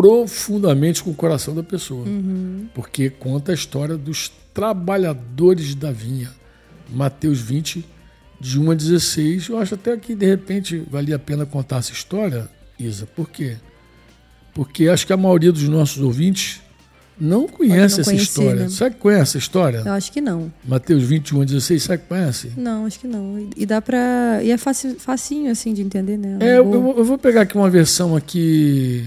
profundamente 0.00 1.04
com 1.04 1.10
o 1.10 1.14
coração 1.14 1.54
da 1.54 1.62
pessoa. 1.62 2.06
Uhum. 2.06 2.66
Porque 2.74 3.10
conta 3.10 3.52
a 3.52 3.54
história 3.54 3.98
dos 3.98 4.32
trabalhadores 4.54 5.74
da 5.74 5.92
vinha. 5.92 6.30
Mateus 6.88 7.38
20, 7.38 7.84
de 8.40 8.58
1 8.58 8.70
a 8.70 8.74
16. 8.74 9.48
Eu 9.50 9.58
acho 9.58 9.74
até 9.74 9.94
que, 9.98 10.14
de 10.14 10.24
repente, 10.24 10.82
valia 10.90 11.16
a 11.16 11.18
pena 11.18 11.44
contar 11.44 11.76
essa 11.76 11.92
história, 11.92 12.48
Isa. 12.78 13.06
Por 13.14 13.28
quê? 13.28 13.58
Porque 14.54 14.88
acho 14.88 15.06
que 15.06 15.12
a 15.12 15.18
maioria 15.18 15.52
dos 15.52 15.68
nossos 15.68 16.02
ouvintes 16.02 16.62
não 17.20 17.46
conhece 17.46 17.96
não 17.96 18.00
essa 18.00 18.14
história. 18.14 18.62
Né? 18.62 18.68
Sabe 18.70 18.94
que 18.94 19.02
conhece 19.02 19.22
essa 19.22 19.38
história? 19.38 19.82
Eu 19.84 19.92
acho 19.92 20.10
que 20.10 20.22
não. 20.22 20.50
Mateus 20.66 21.02
21, 21.02 21.44
16, 21.44 21.82
sabe 21.82 22.02
que 22.02 22.08
conhece? 22.08 22.52
Não, 22.56 22.86
acho 22.86 22.98
que 22.98 23.06
não. 23.06 23.50
E 23.54 23.66
dá 23.66 23.82
pra. 23.82 24.40
E 24.42 24.50
é 24.50 24.56
facinho, 24.56 24.98
facinho 24.98 25.50
assim 25.52 25.74
de 25.74 25.82
entender, 25.82 26.16
né? 26.16 26.38
É, 26.40 26.58
eu, 26.58 26.94
eu, 26.96 27.04
vou 27.04 27.18
pegar 27.18 27.42
aqui 27.42 27.54
uma 27.54 27.68
versão 27.68 28.16
aqui 28.16 29.06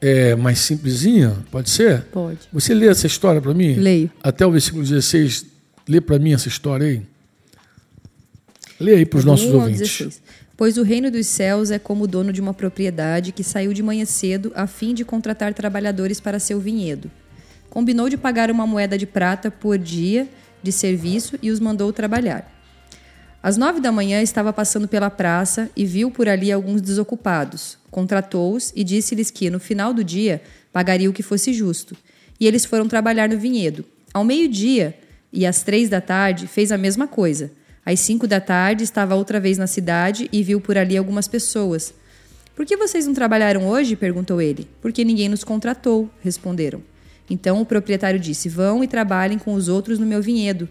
é, 0.00 0.34
mais 0.34 0.58
simplesinha, 0.58 1.36
pode 1.50 1.70
ser? 1.70 2.02
Pode. 2.04 2.40
Você 2.52 2.74
lê 2.74 2.88
essa 2.88 3.06
história 3.06 3.40
para 3.40 3.54
mim? 3.54 3.74
Leio. 3.74 4.10
Até 4.22 4.46
o 4.46 4.50
versículo 4.50 4.82
16, 4.82 5.46
lê 5.88 6.00
para 6.00 6.18
mim 6.18 6.32
essa 6.32 6.48
história 6.48 6.86
aí. 6.86 7.02
Lê 8.78 8.96
aí 8.96 9.06
para 9.06 9.18
os 9.18 9.24
nossos 9.24 9.52
ouvintes. 9.52 9.80
16. 9.80 10.22
Pois 10.56 10.78
o 10.78 10.82
reino 10.82 11.10
dos 11.10 11.26
céus 11.26 11.70
é 11.70 11.78
como 11.78 12.04
o 12.04 12.06
dono 12.06 12.32
de 12.32 12.40
uma 12.40 12.54
propriedade 12.54 13.32
que 13.32 13.42
saiu 13.42 13.72
de 13.72 13.82
manhã 13.82 14.04
cedo 14.04 14.52
a 14.54 14.66
fim 14.66 14.94
de 14.94 15.04
contratar 15.04 15.52
trabalhadores 15.52 16.20
para 16.20 16.38
seu 16.38 16.60
vinhedo. 16.60 17.10
Combinou 17.68 18.08
de 18.08 18.16
pagar 18.16 18.50
uma 18.50 18.66
moeda 18.66 18.96
de 18.96 19.06
prata 19.06 19.50
por 19.50 19.76
dia 19.76 20.28
de 20.62 20.70
serviço 20.70 21.36
e 21.42 21.50
os 21.50 21.58
mandou 21.58 21.92
trabalhar. 21.92 22.50
Às 23.42 23.56
nove 23.56 23.80
da 23.80 23.92
manhã 23.92 24.22
estava 24.22 24.52
passando 24.52 24.88
pela 24.88 25.10
praça 25.10 25.68
e 25.76 25.84
viu 25.84 26.10
por 26.10 26.28
ali 26.28 26.50
alguns 26.50 26.80
desocupados. 26.80 27.76
Contratou-os 27.94 28.72
e 28.74 28.82
disse-lhes 28.82 29.30
que, 29.30 29.48
no 29.48 29.60
final 29.60 29.94
do 29.94 30.02
dia, 30.02 30.42
pagaria 30.72 31.08
o 31.08 31.12
que 31.12 31.22
fosse 31.22 31.52
justo. 31.52 31.96
E 32.40 32.44
eles 32.44 32.64
foram 32.64 32.88
trabalhar 32.88 33.28
no 33.28 33.38
vinhedo. 33.38 33.84
Ao 34.12 34.24
meio-dia 34.24 34.98
e 35.32 35.46
às 35.46 35.62
três 35.62 35.88
da 35.88 36.00
tarde, 36.00 36.48
fez 36.48 36.72
a 36.72 36.76
mesma 36.76 37.06
coisa. 37.06 37.52
Às 37.86 38.00
cinco 38.00 38.26
da 38.26 38.40
tarde, 38.40 38.82
estava 38.82 39.14
outra 39.14 39.38
vez 39.38 39.58
na 39.58 39.68
cidade 39.68 40.28
e 40.32 40.42
viu 40.42 40.60
por 40.60 40.76
ali 40.76 40.96
algumas 40.96 41.28
pessoas. 41.28 41.94
Por 42.56 42.66
que 42.66 42.76
vocês 42.76 43.06
não 43.06 43.14
trabalharam 43.14 43.68
hoje? 43.68 43.94
perguntou 43.94 44.42
ele. 44.42 44.68
Porque 44.82 45.04
ninguém 45.04 45.28
nos 45.28 45.44
contratou, 45.44 46.10
responderam. 46.20 46.82
Então 47.30 47.60
o 47.60 47.64
proprietário 47.64 48.18
disse: 48.18 48.48
Vão 48.48 48.82
e 48.82 48.88
trabalhem 48.88 49.38
com 49.38 49.54
os 49.54 49.68
outros 49.68 50.00
no 50.00 50.06
meu 50.06 50.20
vinhedo. 50.20 50.68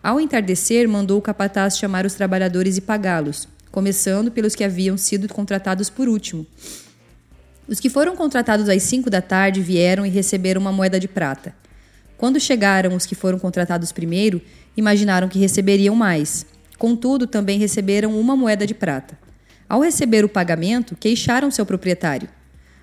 Ao 0.00 0.20
entardecer, 0.20 0.88
mandou 0.88 1.18
o 1.18 1.22
capataz 1.22 1.76
chamar 1.76 2.06
os 2.06 2.14
trabalhadores 2.14 2.76
e 2.76 2.80
pagá-los, 2.80 3.48
começando 3.70 4.30
pelos 4.30 4.54
que 4.54 4.64
haviam 4.64 4.96
sido 4.96 5.28
contratados 5.28 5.88
por 5.88 6.08
último. 6.08 6.46
Os 7.68 7.78
que 7.78 7.88
foram 7.88 8.16
contratados 8.16 8.68
às 8.68 8.82
cinco 8.82 9.08
da 9.08 9.22
tarde 9.22 9.60
vieram 9.60 10.04
e 10.04 10.08
receberam 10.08 10.60
uma 10.60 10.72
moeda 10.72 10.98
de 10.98 11.06
prata. 11.06 11.54
Quando 12.16 12.40
chegaram 12.40 12.94
os 12.96 13.06
que 13.06 13.14
foram 13.14 13.38
contratados 13.38 13.92
primeiro, 13.92 14.42
imaginaram 14.76 15.28
que 15.28 15.38
receberiam 15.38 15.94
mais. 15.94 16.44
Contudo, 16.78 17.26
também 17.26 17.58
receberam 17.58 18.18
uma 18.18 18.34
moeda 18.34 18.66
de 18.66 18.74
prata. 18.74 19.18
Ao 19.68 19.80
receber 19.80 20.24
o 20.24 20.28
pagamento, 20.28 20.96
queixaram 20.98 21.50
seu 21.50 21.64
proprietário. 21.64 22.28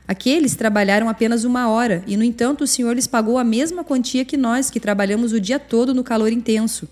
Aqueles 0.08 0.56
trabalharam 0.56 1.10
apenas 1.10 1.44
uma 1.44 1.68
hora 1.68 2.02
e, 2.08 2.16
no 2.16 2.24
entanto, 2.24 2.64
o 2.64 2.68
senhor 2.68 2.96
lhes 2.96 3.08
pagou 3.08 3.38
a 3.38 3.44
mesma 3.44 3.84
quantia 3.84 4.24
que 4.24 4.38
nós, 4.38 4.70
que 4.70 4.80
trabalhamos 4.80 5.34
o 5.34 5.40
dia 5.40 5.60
todo 5.60 5.94
no 5.94 6.04
calor 6.04 6.32
intenso. 6.32 6.88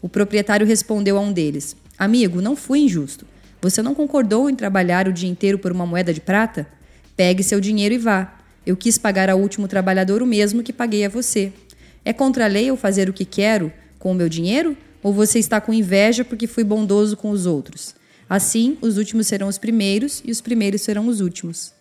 O 0.00 0.08
proprietário 0.08 0.66
respondeu 0.66 1.18
a 1.18 1.20
um 1.20 1.32
deles: 1.32 1.76
Amigo, 2.00 2.40
não 2.40 2.56
fui 2.56 2.78
injusto. 2.78 3.26
Você 3.60 3.82
não 3.82 3.94
concordou 3.94 4.48
em 4.48 4.54
trabalhar 4.54 5.06
o 5.06 5.12
dia 5.12 5.28
inteiro 5.28 5.58
por 5.58 5.70
uma 5.70 5.84
moeda 5.84 6.14
de 6.14 6.20
prata? 6.22 6.66
Pegue 7.14 7.42
seu 7.42 7.60
dinheiro 7.60 7.94
e 7.94 7.98
vá. 7.98 8.38
Eu 8.64 8.74
quis 8.74 8.96
pagar 8.96 9.28
ao 9.28 9.38
último 9.38 9.68
trabalhador 9.68 10.22
o 10.22 10.26
mesmo 10.26 10.62
que 10.62 10.72
paguei 10.72 11.04
a 11.04 11.10
você. 11.10 11.52
É 12.02 12.10
contra 12.14 12.46
a 12.46 12.48
lei 12.48 12.70
eu 12.70 12.76
fazer 12.78 13.10
o 13.10 13.12
que 13.12 13.26
quero 13.26 13.70
com 13.98 14.12
o 14.12 14.14
meu 14.14 14.30
dinheiro? 14.30 14.74
Ou 15.02 15.12
você 15.12 15.38
está 15.38 15.60
com 15.60 15.74
inveja 15.74 16.24
porque 16.24 16.46
fui 16.46 16.64
bondoso 16.64 17.18
com 17.18 17.28
os 17.28 17.44
outros? 17.44 17.94
Assim, 18.26 18.78
os 18.80 18.96
últimos 18.96 19.26
serão 19.26 19.48
os 19.48 19.58
primeiros 19.58 20.22
e 20.24 20.30
os 20.30 20.40
primeiros 20.40 20.80
serão 20.80 21.06
os 21.06 21.20
últimos. 21.20 21.74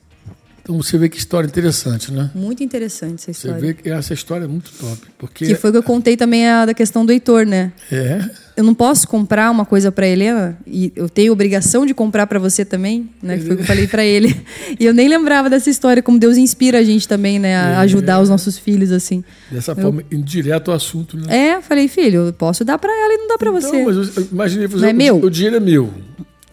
Então 0.62 0.76
você 0.76 0.98
vê 0.98 1.08
que 1.08 1.18
história 1.18 1.48
interessante, 1.48 2.12
né? 2.12 2.30
Muito 2.36 2.62
interessante 2.62 3.22
essa 3.22 3.32
história. 3.32 3.58
Você 3.58 3.66
vê 3.68 3.74
que 3.74 3.90
essa 3.90 4.14
história 4.14 4.44
é 4.44 4.48
muito 4.48 4.70
top. 4.74 5.00
Porque... 5.18 5.48
Que 5.48 5.56
foi 5.56 5.70
o 5.70 5.74
que 5.74 5.80
eu 5.80 5.84
contei 5.84 6.18
também 6.18 6.48
a 6.48 6.66
da 6.66 6.74
questão 6.74 7.06
do 7.06 7.12
Heitor, 7.14 7.46
né? 7.46 7.72
É. 7.90 8.30
Eu 8.60 8.66
não 8.66 8.74
posso 8.74 9.08
comprar 9.08 9.50
uma 9.50 9.64
coisa 9.64 9.90
para 9.90 10.06
Helena 10.06 10.60
e 10.68 10.92
eu 10.94 11.08
tenho 11.08 11.32
obrigação 11.32 11.86
de 11.86 11.94
comprar 11.94 12.28
para 12.28 12.38
você 12.38 12.66
também, 12.66 13.10
né? 13.24 13.38
Que 13.38 13.46
foi 13.46 13.54
o 13.54 13.56
que 13.56 13.64
eu 13.64 13.66
falei 13.66 13.88
para 13.88 14.04
ele. 14.04 14.36
E 14.78 14.86
eu 14.86 14.94
nem 14.94 15.08
lembrava 15.08 15.50
dessa 15.50 15.70
história, 15.70 16.04
como 16.04 16.20
Deus 16.20 16.36
inspira 16.36 16.80
a 16.80 16.84
gente 16.84 17.08
também, 17.08 17.40
né? 17.40 17.56
A 17.56 17.70
é. 17.70 17.76
ajudar 17.78 18.20
os 18.20 18.28
nossos 18.28 18.58
filhos, 18.58 18.92
assim. 18.92 19.24
Dessa 19.50 19.72
eu... 19.72 19.78
forma, 19.78 20.04
indireto 20.12 20.72
ao 20.72 20.76
assunto, 20.76 21.16
né? 21.16 21.54
É, 21.54 21.62
falei, 21.62 21.88
filho, 21.88 22.28
eu 22.28 22.34
posso 22.34 22.66
dar 22.66 22.78
para 22.78 22.92
ela 22.92 23.14
e 23.14 23.18
não 23.18 23.28
dá 23.30 23.38
para 23.38 23.50
você. 23.50 23.82
Não, 23.82 23.94
mas 23.94 24.18
eu 24.18 24.28
imaginei 24.30 24.68
fazer. 24.68 24.82
Não 24.82 24.90
é 24.90 24.94
meu? 24.94 25.16
o 25.24 25.30
dinheiro 25.30 25.56
é 25.56 25.60
meu. 25.62 25.94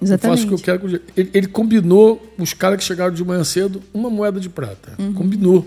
Exatamente. 0.00 0.44
Eu 0.44 0.50
faço 0.50 0.54
o 0.54 0.62
que 0.62 0.70
eu 0.70 0.78
quero. 0.78 1.02
Ele, 1.16 1.30
ele 1.34 1.46
combinou, 1.48 2.24
os 2.38 2.54
caras 2.54 2.78
que 2.78 2.84
chegaram 2.84 3.12
de 3.12 3.24
manhã 3.24 3.42
cedo, 3.42 3.82
uma 3.92 4.08
moeda 4.08 4.38
de 4.38 4.48
prata. 4.48 4.92
Uhum. 4.96 5.12
Combinou. 5.12 5.66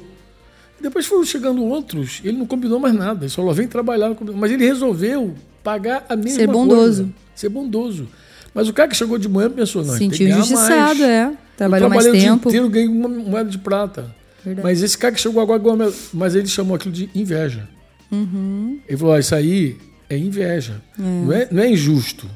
Depois 0.81 1.05
foram 1.05 1.25
chegando 1.25 1.63
outros, 1.63 2.21
ele 2.23 2.37
não 2.37 2.45
combinou 2.45 2.79
mais 2.79 2.93
nada. 2.93 3.25
Ele 3.25 3.29
só 3.29 3.51
vem 3.51 3.67
trabalhar. 3.67 4.15
Mas 4.35 4.51
ele 4.51 4.65
resolveu 4.65 5.35
pagar 5.63 6.05
a 6.07 6.15
mesma 6.15 6.39
Ser 6.39 6.47
bondoso. 6.47 7.03
Coisa, 7.03 7.13
ser 7.35 7.49
bondoso. 7.49 8.07
Mas 8.53 8.67
o 8.67 8.73
cara 8.73 8.89
que 8.89 8.95
chegou 8.95 9.17
de 9.17 9.29
manhã 9.29 9.49
pensou, 9.49 9.83
não, 9.83 9.95
Sentiu 9.95 10.27
injustiçado, 10.27 11.03
é. 11.03 11.33
Trabalhou 11.55 11.89
mais 11.89 12.05
tempo. 12.05 12.17
o 12.17 12.17
dia 12.19 12.33
inteiro, 12.33 12.69
ganhei 12.69 12.87
uma 12.87 13.09
moeda 13.09 13.49
de 13.49 13.57
prata. 13.57 14.15
Verdade. 14.43 14.63
Mas 14.63 14.81
esse 14.81 14.97
cara 14.97 15.13
que 15.13 15.21
chegou 15.21 15.41
agora, 15.41 15.91
mas 16.13 16.35
ele 16.35 16.47
chamou 16.47 16.75
aquilo 16.75 16.93
de 16.93 17.09
inveja. 17.13 17.67
Uhum. 18.11 18.79
Ele 18.87 18.97
falou, 18.97 19.19
isso 19.19 19.35
aí 19.35 19.77
é 20.09 20.17
inveja. 20.17 20.81
É. 20.97 21.01
Não, 21.01 21.33
é, 21.33 21.47
não 21.51 21.61
é 21.61 21.69
injusto. 21.69 22.27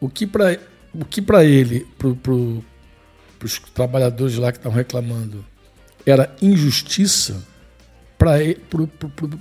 O 0.00 0.08
que 0.08 0.26
para 0.26 0.58
o 0.94 1.04
que 1.04 1.20
para 1.20 1.44
ele, 1.44 1.86
para 1.98 2.10
pro, 2.14 2.64
os 3.42 3.58
trabalhadores 3.74 4.36
lá 4.36 4.50
que 4.50 4.58
estavam 4.58 4.76
reclamando, 4.76 5.44
era 6.04 6.34
injustiça, 6.40 7.42
para 8.18 8.38
pro, 8.68 8.86
pro, 8.86 9.08
pro, 9.10 9.40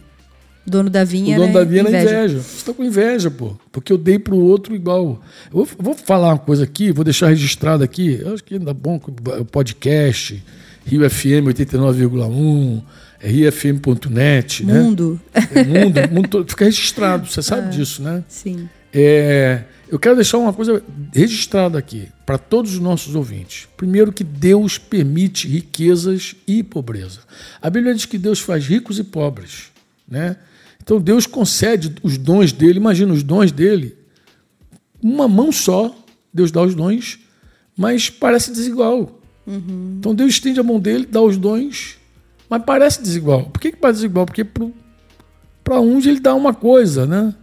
dono 0.66 0.90
da 0.90 1.04
vinha, 1.04 1.38
o 1.38 1.42
dono 1.42 1.54
da 1.54 1.64
vinha 1.64 1.82
era 1.82 1.90
inveja. 1.90 2.38
inveja. 2.38 2.74
Com 2.74 2.84
inveja, 2.84 3.32
pô, 3.32 3.56
porque 3.72 3.94
eu 3.94 3.98
dei 3.98 4.18
para 4.18 4.34
o 4.34 4.40
outro 4.40 4.76
igual. 4.76 5.22
Eu 5.52 5.66
vou, 5.66 5.68
vou, 5.80 5.94
falar 5.94 6.30
uma 6.30 6.40
coisa 6.40 6.64
aqui, 6.64 6.92
vou 6.92 7.04
deixar 7.04 7.28
registrado 7.28 7.84
aqui. 7.84 8.20
Eu 8.22 8.34
acho 8.34 8.44
que 8.44 8.56
ainda 8.56 8.74
bom 8.74 9.00
o 9.40 9.46
podcast, 9.46 10.44
Rio 10.86 11.10
FM 11.10 11.48
89,1 11.48 12.82
é 13.22 13.28
riofm.net, 13.28 14.66
né? 14.66 14.74
Mundo. 14.74 15.20
É, 15.34 15.64
mundo, 15.64 16.00
mundo 16.12 16.46
fica 16.48 16.66
registrado, 16.66 17.28
você 17.28 17.42
sabe 17.42 17.68
ah, 17.68 17.70
disso, 17.72 18.02
né? 18.04 18.24
Sim. 18.28 18.70
É, 18.94 19.64
eu 19.96 20.00
quero 20.00 20.16
deixar 20.16 20.40
uma 20.40 20.52
coisa 20.52 20.84
registrada 21.14 21.80
aqui 21.80 22.10
para 22.26 22.38
todos 22.38 22.74
os 22.74 22.80
nossos 22.82 23.16
ouvintes. 23.16 23.66
Primeiro, 23.78 24.12
que 24.12 24.26
Deus 24.26 24.78
permite 24.78 25.48
riquezas 25.48 26.36
e 26.46 26.62
pobreza. 26.62 27.22
A 27.62 27.70
Bíblia 27.70 27.96
diz 27.96 28.04
que 28.04 28.18
Deus 28.18 28.42
faz 28.42 28.68
ricos 28.68 29.00
e 29.00 29.06
pobres. 29.06 29.72
Né? 30.06 30.36
Então, 30.84 31.00
Deus 31.00 31.26
concede 31.26 31.96
os 32.04 32.18
dons 32.18 32.52
dele. 32.52 32.78
Imagina 32.78 33.14
os 33.14 33.24
dons 33.24 33.54
dele. 33.54 33.96
Uma 35.02 35.30
mão 35.30 35.50
só, 35.50 35.98
Deus 36.34 36.52
dá 36.52 36.62
os 36.62 36.76
dons, 36.76 37.18
mas 37.78 38.10
parece 38.10 38.52
desigual. 38.52 39.22
Uhum. 39.48 39.96
Então, 39.98 40.14
Deus 40.14 40.32
estende 40.32 40.60
a 40.60 40.64
mão 40.64 40.78
dele, 40.78 41.08
dá 41.10 41.22
os 41.22 41.38
dons 41.38 41.98
Mas 42.50 42.64
parece 42.66 43.02
desigual. 43.02 43.46
Por 43.46 43.62
que, 43.62 43.72
que 43.72 43.78
parece 43.78 44.00
desigual? 44.00 44.26
Porque 44.26 44.46
para 45.64 45.80
uns 45.80 46.06
ele 46.06 46.20
dá 46.20 46.36
uma 46.36 46.54
coisa, 46.54 47.06
né? 47.06 47.34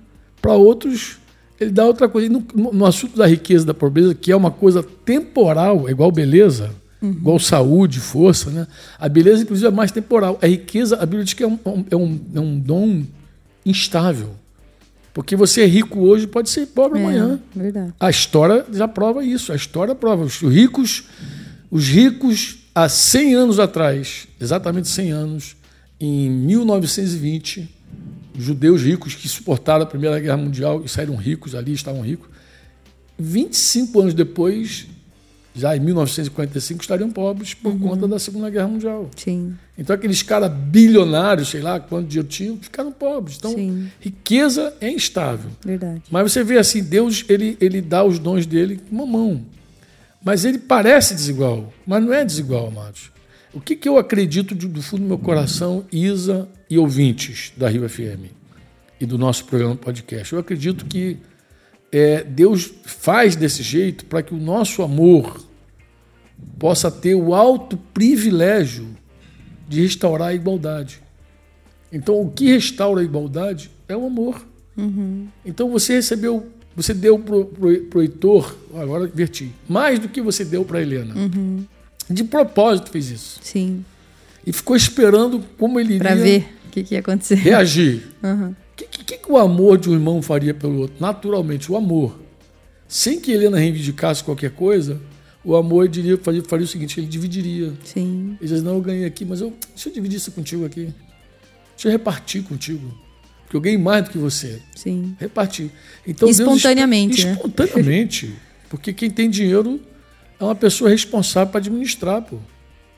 Para 0.42 0.52
outros 0.52 1.21
ele 1.62 1.70
dá 1.70 1.86
outra 1.86 2.08
coisa. 2.08 2.26
E 2.26 2.30
no, 2.30 2.44
no, 2.72 2.86
assunto 2.86 3.16
da 3.16 3.26
riqueza 3.26 3.64
da 3.64 3.74
pobreza, 3.74 4.14
que 4.14 4.30
é 4.30 4.36
uma 4.36 4.50
coisa 4.50 4.82
temporal, 4.82 5.88
é 5.88 5.92
igual 5.92 6.10
beleza, 6.10 6.70
uhum. 7.00 7.10
igual 7.10 7.38
saúde, 7.38 8.00
força, 8.00 8.50
né? 8.50 8.66
A 8.98 9.08
beleza, 9.08 9.42
inclusive, 9.42 9.68
é 9.68 9.70
mais 9.70 9.90
temporal. 9.90 10.38
A 10.42 10.46
riqueza, 10.46 10.96
a 10.96 11.06
Bíblia 11.06 11.24
diz 11.24 11.34
que 11.34 11.42
é 11.42 11.46
um, 11.46 11.58
é 11.90 11.96
um, 11.96 12.20
é 12.34 12.40
um 12.40 12.58
dom 12.58 13.04
instável. 13.64 14.30
Porque 15.14 15.36
você 15.36 15.62
é 15.62 15.66
rico 15.66 16.00
hoje, 16.00 16.26
pode 16.26 16.48
ser 16.48 16.66
pobre 16.66 16.98
é, 16.98 17.02
amanhã. 17.02 17.40
Verdade. 17.54 17.92
A 18.00 18.08
história 18.08 18.64
já 18.72 18.88
prova 18.88 19.24
isso. 19.24 19.52
A 19.52 19.56
história 19.56 19.94
prova. 19.94 20.24
Os 20.24 20.40
ricos, 20.40 21.04
os 21.70 21.86
ricos 21.86 22.58
há 22.74 22.88
100 22.88 23.34
anos 23.34 23.58
atrás, 23.58 24.26
exatamente 24.40 24.88
100 24.88 25.10
anos, 25.10 25.56
em 26.00 26.30
1920, 26.30 27.68
judeus 28.36 28.82
ricos 28.82 29.14
que 29.14 29.28
suportaram 29.28 29.84
a 29.84 29.86
Primeira 29.86 30.18
Guerra 30.18 30.36
Mundial 30.36 30.82
e 30.84 30.88
saíram 30.88 31.16
ricos 31.16 31.54
ali, 31.54 31.72
estavam 31.72 32.00
ricos. 32.00 32.28
25 33.18 34.00
anos 34.00 34.14
depois, 34.14 34.86
já 35.54 35.76
em 35.76 35.80
1945, 35.80 36.80
estariam 36.80 37.10
pobres 37.10 37.54
por 37.54 37.72
uhum. 37.72 37.78
conta 37.78 38.08
da 38.08 38.18
Segunda 38.18 38.50
Guerra 38.50 38.68
Mundial. 38.68 39.10
Sim. 39.16 39.54
Então, 39.76 39.94
aqueles 39.94 40.22
caras 40.22 40.50
bilionários, 40.50 41.48
sei 41.48 41.60
lá 41.60 41.78
quanto 41.78 42.08
dinheiro 42.08 42.28
tinham, 42.28 42.56
ficaram 42.58 42.90
pobres. 42.90 43.36
Então, 43.36 43.52
Sim. 43.52 43.88
riqueza 44.00 44.74
é 44.80 44.90
instável. 44.90 45.50
Verdade. 45.64 46.02
Mas 46.10 46.32
você 46.32 46.42
vê 46.42 46.58
assim, 46.58 46.82
Deus 46.82 47.24
ele, 47.28 47.56
ele 47.60 47.80
dá 47.80 48.02
os 48.02 48.18
dons 48.18 48.46
dele 48.46 48.80
com 48.88 48.96
uma 48.96 49.06
mão. 49.06 49.44
Mas 50.24 50.44
ele 50.44 50.58
parece 50.58 51.14
desigual, 51.14 51.72
mas 51.86 52.02
não 52.02 52.12
é 52.12 52.24
desigual, 52.24 52.68
amados. 52.68 53.10
O 53.52 53.60
que, 53.60 53.76
que 53.76 53.88
eu 53.88 53.98
acredito 53.98 54.54
do 54.54 54.82
fundo 54.82 55.02
do 55.02 55.08
meu 55.08 55.18
coração, 55.18 55.84
Isa 55.92 56.48
e 56.70 56.78
ouvintes 56.78 57.52
da 57.56 57.68
Rio 57.68 57.86
FM 57.88 58.32
e 58.98 59.04
do 59.04 59.18
nosso 59.18 59.44
programa 59.44 59.76
podcast? 59.76 60.32
Eu 60.32 60.38
acredito 60.38 60.86
que 60.86 61.18
é, 61.90 62.24
Deus 62.24 62.72
faz 62.84 63.36
desse 63.36 63.62
jeito 63.62 64.06
para 64.06 64.22
que 64.22 64.32
o 64.32 64.38
nosso 64.38 64.82
amor 64.82 65.44
possa 66.58 66.90
ter 66.90 67.14
o 67.14 67.34
alto 67.34 67.76
privilégio 67.76 68.88
de 69.68 69.82
restaurar 69.82 70.28
a 70.28 70.34
igualdade. 70.34 71.00
Então, 71.92 72.20
o 72.22 72.30
que 72.30 72.46
restaura 72.46 73.02
a 73.02 73.04
igualdade 73.04 73.70
é 73.86 73.94
o 73.94 74.06
amor. 74.06 74.46
Uhum. 74.76 75.28
Então, 75.44 75.68
você 75.70 75.94
recebeu, 75.94 76.48
você 76.74 76.94
deu 76.94 77.18
para 77.18 77.36
o 77.36 78.00
Heitor, 78.00 78.56
agora 78.74 79.04
inverti, 79.04 79.52
mais 79.68 79.98
do 79.98 80.08
que 80.08 80.22
você 80.22 80.42
deu 80.42 80.64
para 80.64 80.78
a 80.78 80.82
Helena. 80.82 81.14
Uhum. 81.14 81.66
De 82.12 82.24
propósito 82.24 82.90
fez 82.90 83.10
isso. 83.10 83.40
Sim. 83.42 83.84
E 84.46 84.52
ficou 84.52 84.76
esperando 84.76 85.42
como 85.58 85.78
ele 85.78 85.94
iria. 85.94 86.08
Para 86.08 86.14
ver 86.14 86.56
o 86.66 86.70
que, 86.70 86.82
que, 86.82 86.94
ia 86.94 87.00
acontecer. 87.00 87.36
Reagir. 87.36 88.08
O 88.22 88.26
uhum. 88.26 88.54
que, 88.76 88.86
que, 89.04 89.18
que, 89.18 89.30
o 89.30 89.36
amor 89.36 89.78
de 89.78 89.90
um 89.90 89.92
irmão 89.92 90.22
faria 90.22 90.54
pelo 90.54 90.80
outro? 90.80 90.96
Naturalmente, 90.98 91.70
o 91.70 91.76
amor. 91.76 92.18
Sem 92.88 93.20
que 93.20 93.30
Helena 93.30 93.58
reivindicasse 93.58 94.24
qualquer 94.24 94.50
coisa, 94.50 95.00
o 95.44 95.56
amor 95.56 95.88
diria, 95.88 96.16
faria, 96.16 96.42
faria 96.42 96.64
o 96.64 96.68
seguinte: 96.68 96.98
ele 96.98 97.06
dividiria. 97.06 97.72
Sim. 97.84 98.36
Ele 98.40 98.48
diz: 98.48 98.62
Não, 98.62 98.74
eu 98.74 98.80
ganhei 98.80 99.04
aqui, 99.04 99.24
mas 99.24 99.40
eu, 99.40 99.52
deixa 99.74 99.88
eu 99.88 99.92
dividir 99.92 100.16
isso 100.16 100.30
contigo 100.32 100.64
aqui. 100.64 100.92
Deixa 101.74 101.88
eu 101.88 101.92
repartir 101.92 102.42
contigo. 102.42 102.92
Porque 103.42 103.56
eu 103.56 103.60
ganhei 103.60 103.78
mais 103.78 104.04
do 104.04 104.10
que 104.10 104.18
você. 104.18 104.60
Sim. 104.74 105.16
Repartir. 105.18 105.70
Então, 106.06 106.28
espontaneamente. 106.28 107.16
Deus, 107.16 107.26
né? 107.26 107.32
Espontaneamente. 107.32 108.34
Porque 108.70 108.92
quem 108.92 109.10
tem 109.10 109.28
dinheiro 109.28 109.80
é 110.46 110.48
uma 110.48 110.54
pessoa 110.54 110.90
responsável 110.90 111.50
para 111.50 111.58
administrar. 111.58 112.22
Pô. 112.22 112.36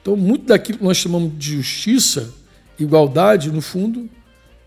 Então, 0.01 0.17
muito 0.17 0.47
daquilo 0.47 0.79
que 0.79 0.85
nós 0.85 0.97
chamamos 0.97 1.33
de 1.39 1.57
justiça, 1.57 2.33
igualdade, 2.79 3.51
no 3.51 3.61
fundo, 3.61 4.09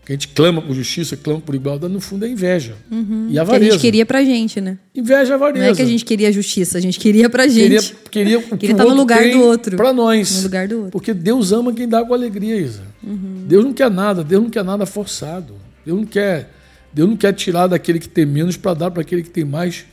que 0.04 0.12
a 0.12 0.14
gente 0.14 0.28
clama 0.28 0.62
por 0.62 0.74
justiça, 0.74 1.16
clama 1.16 1.40
por 1.40 1.54
igualdade, 1.54 1.92
no 1.92 2.00
fundo 2.00 2.24
é 2.24 2.28
inveja. 2.28 2.74
Uhum. 2.90 3.28
E 3.30 3.38
avareza. 3.38 3.60
Que 3.60 3.68
a 3.68 3.72
gente 3.72 3.80
queria 3.80 4.06
pra 4.06 4.24
gente, 4.24 4.60
né? 4.60 4.78
Inveja 4.94 5.32
e 5.32 5.34
avareza. 5.34 5.64
Não 5.64 5.72
é 5.72 5.76
que 5.76 5.82
a 5.82 5.84
gente 5.84 6.04
queria 6.04 6.32
justiça, 6.32 6.78
a 6.78 6.80
gente 6.80 6.98
queria 6.98 7.28
pra 7.28 7.46
gente. 7.46 7.94
Queria, 8.10 8.40
queria, 8.40 8.56
queria 8.56 8.72
estar 8.72 8.84
no 8.84 8.94
lugar 8.94 9.30
do 9.30 9.42
outro. 9.42 9.76
Para 9.76 9.92
nós. 9.92 10.36
No 10.38 10.42
lugar 10.44 10.66
do 10.66 10.76
outro. 10.76 10.90
Porque 10.90 11.12
Deus 11.12 11.52
ama 11.52 11.72
quem 11.72 11.88
dá 11.88 12.04
com 12.04 12.14
alegria, 12.14 12.56
Isa. 12.56 12.82
Uhum. 13.02 13.44
Deus 13.46 13.64
não 13.64 13.72
quer 13.72 13.90
nada, 13.90 14.24
Deus 14.24 14.42
não 14.42 14.50
quer 14.50 14.64
nada 14.64 14.86
forçado. 14.86 15.54
Deus 15.84 15.98
não 15.98 16.06
quer, 16.06 16.50
Deus 16.92 17.08
não 17.08 17.16
quer 17.16 17.32
tirar 17.32 17.66
daquele 17.66 17.98
que 17.98 18.08
tem 18.08 18.26
menos 18.26 18.56
para 18.56 18.74
dar 18.74 18.90
para 18.90 19.02
aquele 19.02 19.22
que 19.22 19.30
tem 19.30 19.44
mais 19.44 19.84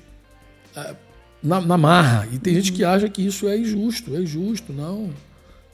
ah, 0.75 0.95
na, 1.45 1.61
na 1.61 1.77
marra. 1.77 2.27
E 2.31 2.39
tem 2.39 2.53
uhum. 2.53 2.59
gente 2.59 2.73
que 2.73 2.83
acha 2.83 3.07
que 3.07 3.25
isso 3.25 3.47
é 3.47 3.57
injusto. 3.57 4.15
É 4.15 4.21
injusto, 4.21 4.73
não. 4.73 5.11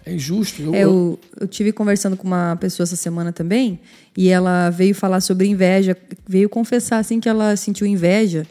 É 0.06 0.14
injusto. 0.14 0.62
Eu, 0.62 0.76
é, 0.76 0.84
eu, 0.84 1.20
eu 1.40 1.48
tive 1.48 1.72
conversando 1.72 2.18
com 2.18 2.28
uma 2.28 2.56
pessoa 2.58 2.84
essa 2.84 2.96
semana 2.96 3.32
também 3.32 3.80
e 4.18 4.30
ela 4.30 4.70
veio 4.70 4.96
falar 4.96 5.22
sobre 5.22 5.48
inveja, 5.48 5.96
veio 6.28 6.50
confessar 6.50 6.98
assim 6.98 7.20
que 7.20 7.30
ela 7.30 7.56
sentiu 7.56 7.86
inveja 7.86 8.46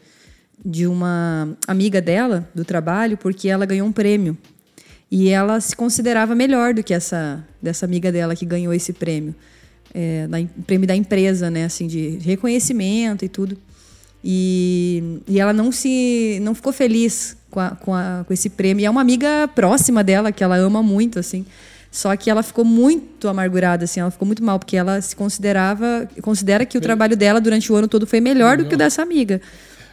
de 0.65 0.87
uma 0.87 1.57
amiga 1.67 2.01
dela 2.01 2.49
do 2.55 2.65
trabalho 2.65 3.17
porque 3.17 3.49
ela 3.49 3.67
ganhou 3.67 3.87
um 3.87 3.93
prêmio 3.93 4.37
e 5.11 5.29
ela 5.29 5.61
se 5.61 5.75
considerava 5.75 6.35
melhor 6.35 6.73
do 6.73 6.85
que 6.85 6.95
essa 6.95 7.45
dessa 7.61 7.85
amiga 7.85 8.13
dela 8.13 8.37
que 8.37 8.47
ganhou 8.47 8.73
esse 8.73 8.93
prêmio, 8.93 9.35
é, 9.93 10.27
da, 10.29 10.39
prêmio 10.67 10.87
da 10.87 10.95
empresa, 10.95 11.51
né, 11.51 11.65
assim 11.65 11.87
de 11.87 12.19
reconhecimento 12.23 13.25
e 13.25 13.29
tudo. 13.29 13.59
E, 14.23 15.21
e 15.27 15.41
ela 15.41 15.53
não 15.53 15.73
se 15.73 16.39
não 16.43 16.55
ficou 16.55 16.73
feliz 16.73 17.37
com, 17.51 17.61
a, 17.61 17.71
com, 17.71 17.95
a, 17.95 18.25
com 18.27 18.33
esse 18.33 18.51
prêmio. 18.51 18.83
E 18.83 18.87
é 18.87 18.91
uma 18.91 19.01
amiga 19.01 19.49
próxima 19.55 20.05
dela, 20.05 20.31
que 20.31 20.45
ela 20.45 20.57
ama 20.57 20.83
muito, 20.83 21.19
assim. 21.19 21.45
Só 21.91 22.15
que 22.17 22.31
ela 22.31 22.43
ficou 22.43 22.65
muito 22.65 23.27
amargurada, 23.27 23.85
assim, 23.85 23.99
ela 23.99 24.11
ficou 24.13 24.25
muito 24.25 24.45
mal, 24.45 24.59
porque 24.61 24.77
ela 24.77 25.01
se 25.01 25.17
considerava, 25.17 26.09
considera 26.23 26.65
que 26.65 26.79
o 26.79 26.81
trabalho 26.81 27.17
dela 27.17 27.41
durante 27.41 27.73
o 27.73 27.75
ano 27.75 27.89
todo 27.89 28.07
foi 28.07 28.21
melhor, 28.21 28.51
melhor. 28.51 28.59
do 28.59 28.65
que 28.67 28.75
o 28.77 28.79
dessa 28.79 29.03
amiga. 29.03 29.41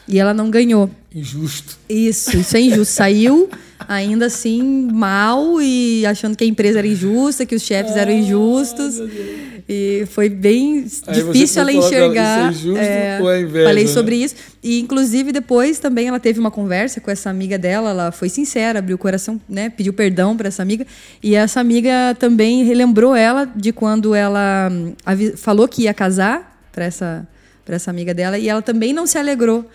E 0.07 0.19
ela 0.19 0.33
não 0.33 0.49
ganhou. 0.49 0.89
Injusto. 1.13 1.77
Isso, 1.89 2.37
isso 2.37 2.55
é 2.55 2.61
injusto. 2.61 2.93
Saiu 2.93 3.49
ainda 3.87 4.25
assim 4.25 4.89
mal 4.91 5.61
e 5.61 6.05
achando 6.05 6.35
que 6.35 6.43
a 6.43 6.47
empresa 6.47 6.79
era 6.79 6.87
injusta, 6.87 7.45
que 7.45 7.55
os 7.55 7.61
chefes 7.61 7.95
eram 7.95 8.11
injustos. 8.11 9.01
E 9.69 10.05
foi 10.11 10.29
bem 10.29 10.85
Aí 11.07 11.23
difícil 11.23 11.61
ela 11.61 11.73
enxergar. 11.73 12.51
Isso 12.51 12.67
é 12.67 12.71
injusto 12.71 12.79
é, 12.79 13.19
ou 13.21 13.31
é 13.31 13.41
inveja, 13.41 13.65
falei 13.65 13.83
né? 13.83 13.91
sobre 13.91 14.15
isso. 14.15 14.35
E 14.63 14.79
inclusive 14.79 15.31
depois 15.33 15.77
também 15.77 16.07
ela 16.07 16.19
teve 16.19 16.39
uma 16.39 16.51
conversa 16.51 17.01
com 17.01 17.11
essa 17.11 17.29
amiga 17.29 17.57
dela, 17.57 17.89
ela 17.89 18.11
foi 18.11 18.29
sincera, 18.29 18.79
abriu 18.79 18.95
o 18.95 18.99
coração, 18.99 19.41
né, 19.47 19.69
pediu 19.69 19.91
perdão 19.91 20.37
para 20.37 20.47
essa 20.47 20.61
amiga. 20.61 20.87
E 21.21 21.35
essa 21.35 21.59
amiga 21.59 22.15
também 22.17 22.63
relembrou 22.63 23.13
ela 23.13 23.45
de 23.45 23.73
quando 23.73 24.15
ela 24.15 24.69
hum, 24.71 24.93
falou 25.35 25.67
que 25.67 25.83
ia 25.83 25.93
casar 25.93 26.57
para 26.71 26.85
essa 26.85 27.27
para 27.67 27.75
essa 27.75 27.91
amiga 27.91 28.13
dela 28.13 28.39
e 28.39 28.47
ela 28.47 28.61
também 28.61 28.93
não 28.93 29.05
se 29.05 29.17
alegrou 29.17 29.65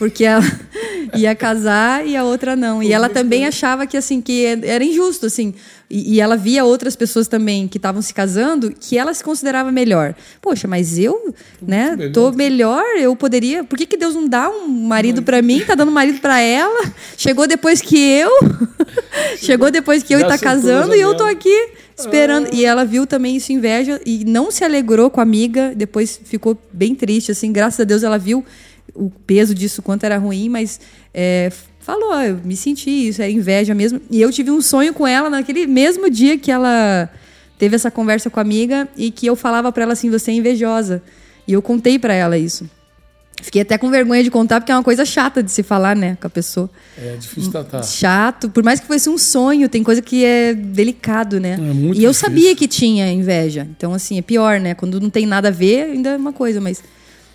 porque 0.00 0.24
ela 0.24 0.42
ia 1.14 1.32
casar 1.32 2.04
e 2.04 2.16
a 2.16 2.24
outra 2.24 2.56
não. 2.56 2.82
E 2.82 2.92
ela 2.92 3.08
também 3.08 3.46
achava 3.46 3.86
que 3.86 3.96
assim 3.96 4.20
que 4.20 4.44
era 4.44 4.82
injusto 4.82 5.26
assim. 5.26 5.54
E, 5.88 6.14
e 6.14 6.20
ela 6.20 6.36
via 6.36 6.64
outras 6.64 6.96
pessoas 6.96 7.28
também 7.28 7.68
que 7.68 7.78
estavam 7.78 8.02
se 8.02 8.12
casando 8.12 8.72
que 8.72 8.98
ela 8.98 9.14
se 9.14 9.22
considerava 9.22 9.70
melhor. 9.70 10.16
Poxa 10.42 10.66
mas 10.66 10.98
eu 10.98 11.32
né 11.62 11.96
tô 12.12 12.32
melhor 12.32 12.84
eu 12.98 13.14
poderia 13.14 13.62
por 13.62 13.78
que, 13.78 13.86
que 13.86 13.96
Deus 13.96 14.16
não 14.16 14.26
dá 14.26 14.50
um 14.50 14.66
marido 14.66 15.22
para 15.22 15.40
mim 15.40 15.62
tá 15.64 15.76
dando 15.76 15.90
um 15.90 15.94
marido 15.94 16.18
para 16.20 16.40
ela? 16.40 16.92
Chegou 17.16 17.46
depois 17.46 17.80
que 17.80 17.96
eu 17.96 18.30
chegou 19.38 19.70
depois 19.70 20.02
que 20.02 20.12
eu 20.12 20.18
está 20.18 20.36
casando 20.36 20.96
e 20.96 21.00
eu 21.00 21.16
tô 21.16 21.22
aqui 21.22 21.85
esperando. 21.96 22.46
Ah. 22.46 22.50
E 22.52 22.64
ela 22.64 22.84
viu 22.84 23.06
também 23.06 23.36
isso 23.36 23.52
inveja 23.52 24.00
e 24.04 24.24
não 24.24 24.50
se 24.50 24.64
alegrou 24.64 25.10
com 25.10 25.20
a 25.20 25.22
amiga. 25.22 25.72
Depois 25.74 26.20
ficou 26.24 26.58
bem 26.72 26.94
triste, 26.94 27.32
assim. 27.32 27.52
Graças 27.52 27.80
a 27.80 27.84
Deus 27.84 28.02
ela 28.02 28.18
viu 28.18 28.44
o 28.94 29.10
peso 29.10 29.54
disso, 29.54 29.82
quanto 29.82 30.04
era 30.04 30.16
ruim, 30.18 30.48
mas 30.48 30.80
é, 31.12 31.50
falou: 31.80 32.12
ah, 32.12 32.26
eu 32.26 32.40
me 32.44 32.56
senti 32.56 32.90
isso, 32.90 33.22
é 33.22 33.30
inveja 33.30 33.74
mesmo. 33.74 34.00
E 34.10 34.20
eu 34.20 34.30
tive 34.32 34.50
um 34.50 34.60
sonho 34.60 34.92
com 34.92 35.06
ela 35.06 35.30
naquele 35.30 35.66
mesmo 35.66 36.10
dia 36.10 36.38
que 36.38 36.50
ela 36.50 37.10
teve 37.58 37.74
essa 37.76 37.90
conversa 37.90 38.28
com 38.28 38.40
a 38.40 38.42
amiga 38.42 38.88
e 38.96 39.10
que 39.10 39.26
eu 39.26 39.36
falava 39.36 39.70
para 39.72 39.84
ela 39.84 39.92
assim: 39.92 40.10
você 40.10 40.30
é 40.30 40.34
invejosa. 40.34 41.02
E 41.46 41.52
eu 41.52 41.62
contei 41.62 41.98
para 41.98 42.12
ela 42.12 42.36
isso. 42.36 42.68
Fiquei 43.42 43.62
até 43.62 43.76
com 43.76 43.90
vergonha 43.90 44.24
de 44.24 44.30
contar, 44.30 44.60
porque 44.60 44.72
é 44.72 44.74
uma 44.74 44.82
coisa 44.82 45.04
chata 45.04 45.42
de 45.42 45.50
se 45.50 45.62
falar, 45.62 45.94
né, 45.94 46.16
com 46.20 46.26
a 46.26 46.30
pessoa. 46.30 46.70
É 46.98 47.16
difícil 47.16 47.50
tratar. 47.50 47.82
Chato, 47.82 48.48
por 48.48 48.64
mais 48.64 48.80
que 48.80 48.86
fosse 48.86 49.08
um 49.08 49.18
sonho, 49.18 49.68
tem 49.68 49.82
coisa 49.82 50.00
que 50.00 50.24
é 50.24 50.54
delicado, 50.54 51.38
né? 51.38 51.52
É 51.52 51.56
muito 51.56 51.98
e 51.98 52.04
eu 52.04 52.10
difícil. 52.10 52.14
sabia 52.14 52.56
que 52.56 52.66
tinha 52.66 53.12
inveja. 53.12 53.66
Então, 53.76 53.92
assim, 53.92 54.18
é 54.18 54.22
pior, 54.22 54.58
né? 54.58 54.74
Quando 54.74 55.00
não 55.00 55.10
tem 55.10 55.26
nada 55.26 55.48
a 55.48 55.50
ver, 55.50 55.84
ainda 55.84 56.10
é 56.10 56.16
uma 56.16 56.32
coisa, 56.32 56.60
mas. 56.60 56.82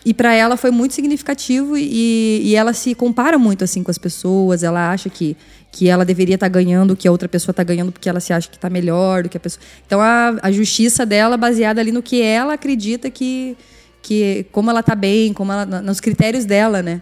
E 0.03 0.13
para 0.13 0.33
ela 0.33 0.57
foi 0.57 0.71
muito 0.71 0.95
significativo 0.95 1.77
e, 1.77 2.41
e 2.43 2.55
ela 2.55 2.73
se 2.73 2.95
compara 2.95 3.37
muito 3.37 3.63
assim 3.63 3.83
com 3.83 3.91
as 3.91 3.99
pessoas. 3.99 4.63
Ela 4.63 4.91
acha 4.91 5.09
que, 5.09 5.37
que 5.71 5.87
ela 5.87 6.03
deveria 6.03 6.35
estar 6.35 6.47
tá 6.47 6.49
ganhando 6.49 6.91
o 6.91 6.95
que 6.95 7.07
a 7.07 7.11
outra 7.11 7.29
pessoa 7.29 7.51
está 7.51 7.63
ganhando 7.63 7.91
porque 7.91 8.09
ela 8.09 8.19
se 8.19 8.33
acha 8.33 8.49
que 8.49 8.55
está 8.55 8.67
melhor 8.67 9.21
do 9.21 9.29
que 9.29 9.37
a 9.37 9.39
pessoa. 9.39 9.63
Então 9.85 10.01
a, 10.01 10.39
a 10.41 10.51
justiça 10.51 11.05
dela 11.05 11.37
baseada 11.37 11.79
ali 11.79 11.91
no 11.91 12.01
que 12.01 12.19
ela 12.19 12.53
acredita 12.53 13.11
que, 13.11 13.55
que 14.01 14.45
como 14.51 14.69
ela 14.69 14.81
tá 14.81 14.95
bem, 14.95 15.33
como 15.33 15.51
ela, 15.51 15.65
nos 15.81 15.99
critérios 15.99 16.45
dela, 16.45 16.81
né? 16.81 17.01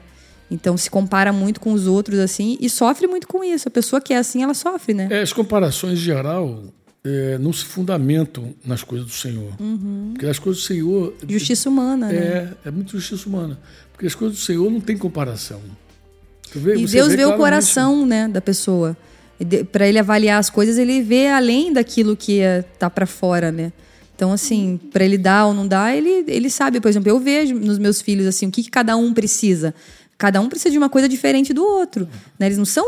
Então 0.52 0.76
se 0.76 0.90
compara 0.90 1.32
muito 1.32 1.60
com 1.60 1.74
os 1.74 1.86
outros 1.86 2.20
assim 2.20 2.58
e 2.60 2.70
sofre 2.70 3.08
muito 3.08 3.28
com 3.28 3.44
isso. 3.44 3.68
A 3.68 3.72
pessoa 3.72 4.02
que 4.02 4.14
é 4.14 4.18
assim, 4.18 4.44
ela 4.44 4.54
sofre, 4.54 4.94
né? 4.94 5.08
É, 5.12 5.22
as 5.22 5.32
comparações 5.32 6.00
em 6.00 6.02
geral, 6.02 6.64
é, 7.04 7.38
não 7.38 7.54
se 7.54 7.66
fundamentam 7.66 8.54
nas 8.66 8.84
coisas 8.84 9.08
do 9.08 9.14
Senhor. 9.14 9.54
Uhum. 9.60 10.12
Porque 10.14 10.26
as 10.26 10.40
coisas 10.40 10.64
do 10.64 10.66
Senhor. 10.66 11.14
Justiça 11.28 11.70
humana, 11.70 12.08
né? 12.08 12.16
É, 12.16 12.54
é 12.66 12.72
muito 12.72 12.92
justiça 12.92 13.30
humana. 13.30 13.60
Porque 13.92 14.08
as 14.08 14.16
coisas 14.16 14.38
do 14.38 14.44
Senhor 14.44 14.70
não 14.70 14.82
tem 14.82 14.98
comparação. 14.98 15.62
Vê, 16.54 16.78
e 16.78 16.86
Deus 16.88 17.10
vê, 17.10 17.18
vê 17.18 17.26
o 17.26 17.38
coração 17.38 18.06
né, 18.06 18.28
da 18.28 18.42
pessoa. 18.42 18.98
Para 19.72 19.88
ele 19.88 20.00
avaliar 20.00 20.40
as 20.40 20.50
coisas, 20.50 20.78
ele 20.78 21.02
vê 21.02 21.28
além 21.28 21.72
daquilo 21.72 22.18
que 22.18 22.40
está 22.40 22.90
para 22.90 23.06
fora, 23.06 23.52
né? 23.52 23.72
Então, 24.20 24.34
assim, 24.34 24.78
para 24.92 25.06
ele 25.06 25.18
dar 25.18 25.46
ou 25.46 25.54
não 25.54 25.66
dar, 25.66 25.96
ele, 25.96 26.26
ele 26.28 26.50
sabe. 26.50 26.82
Por 26.82 26.90
exemplo, 26.90 27.08
eu 27.10 27.18
vejo 27.22 27.56
nos 27.56 27.80
meus 27.80 28.02
filhos 28.02 28.28
assim 28.28 28.48
o 28.48 28.52
que, 28.52 28.62
que 28.62 28.70
cada 28.70 28.98
um 28.98 29.14
precisa. 29.14 29.74
Cada 30.18 30.42
um 30.42 30.50
precisa 30.50 30.70
de 30.70 30.78
uma 30.78 30.90
coisa 30.90 31.08
diferente 31.08 31.54
do 31.54 31.64
outro. 31.64 32.06
Né? 32.38 32.48
Eles 32.48 32.58
não 32.58 32.66
são. 32.66 32.86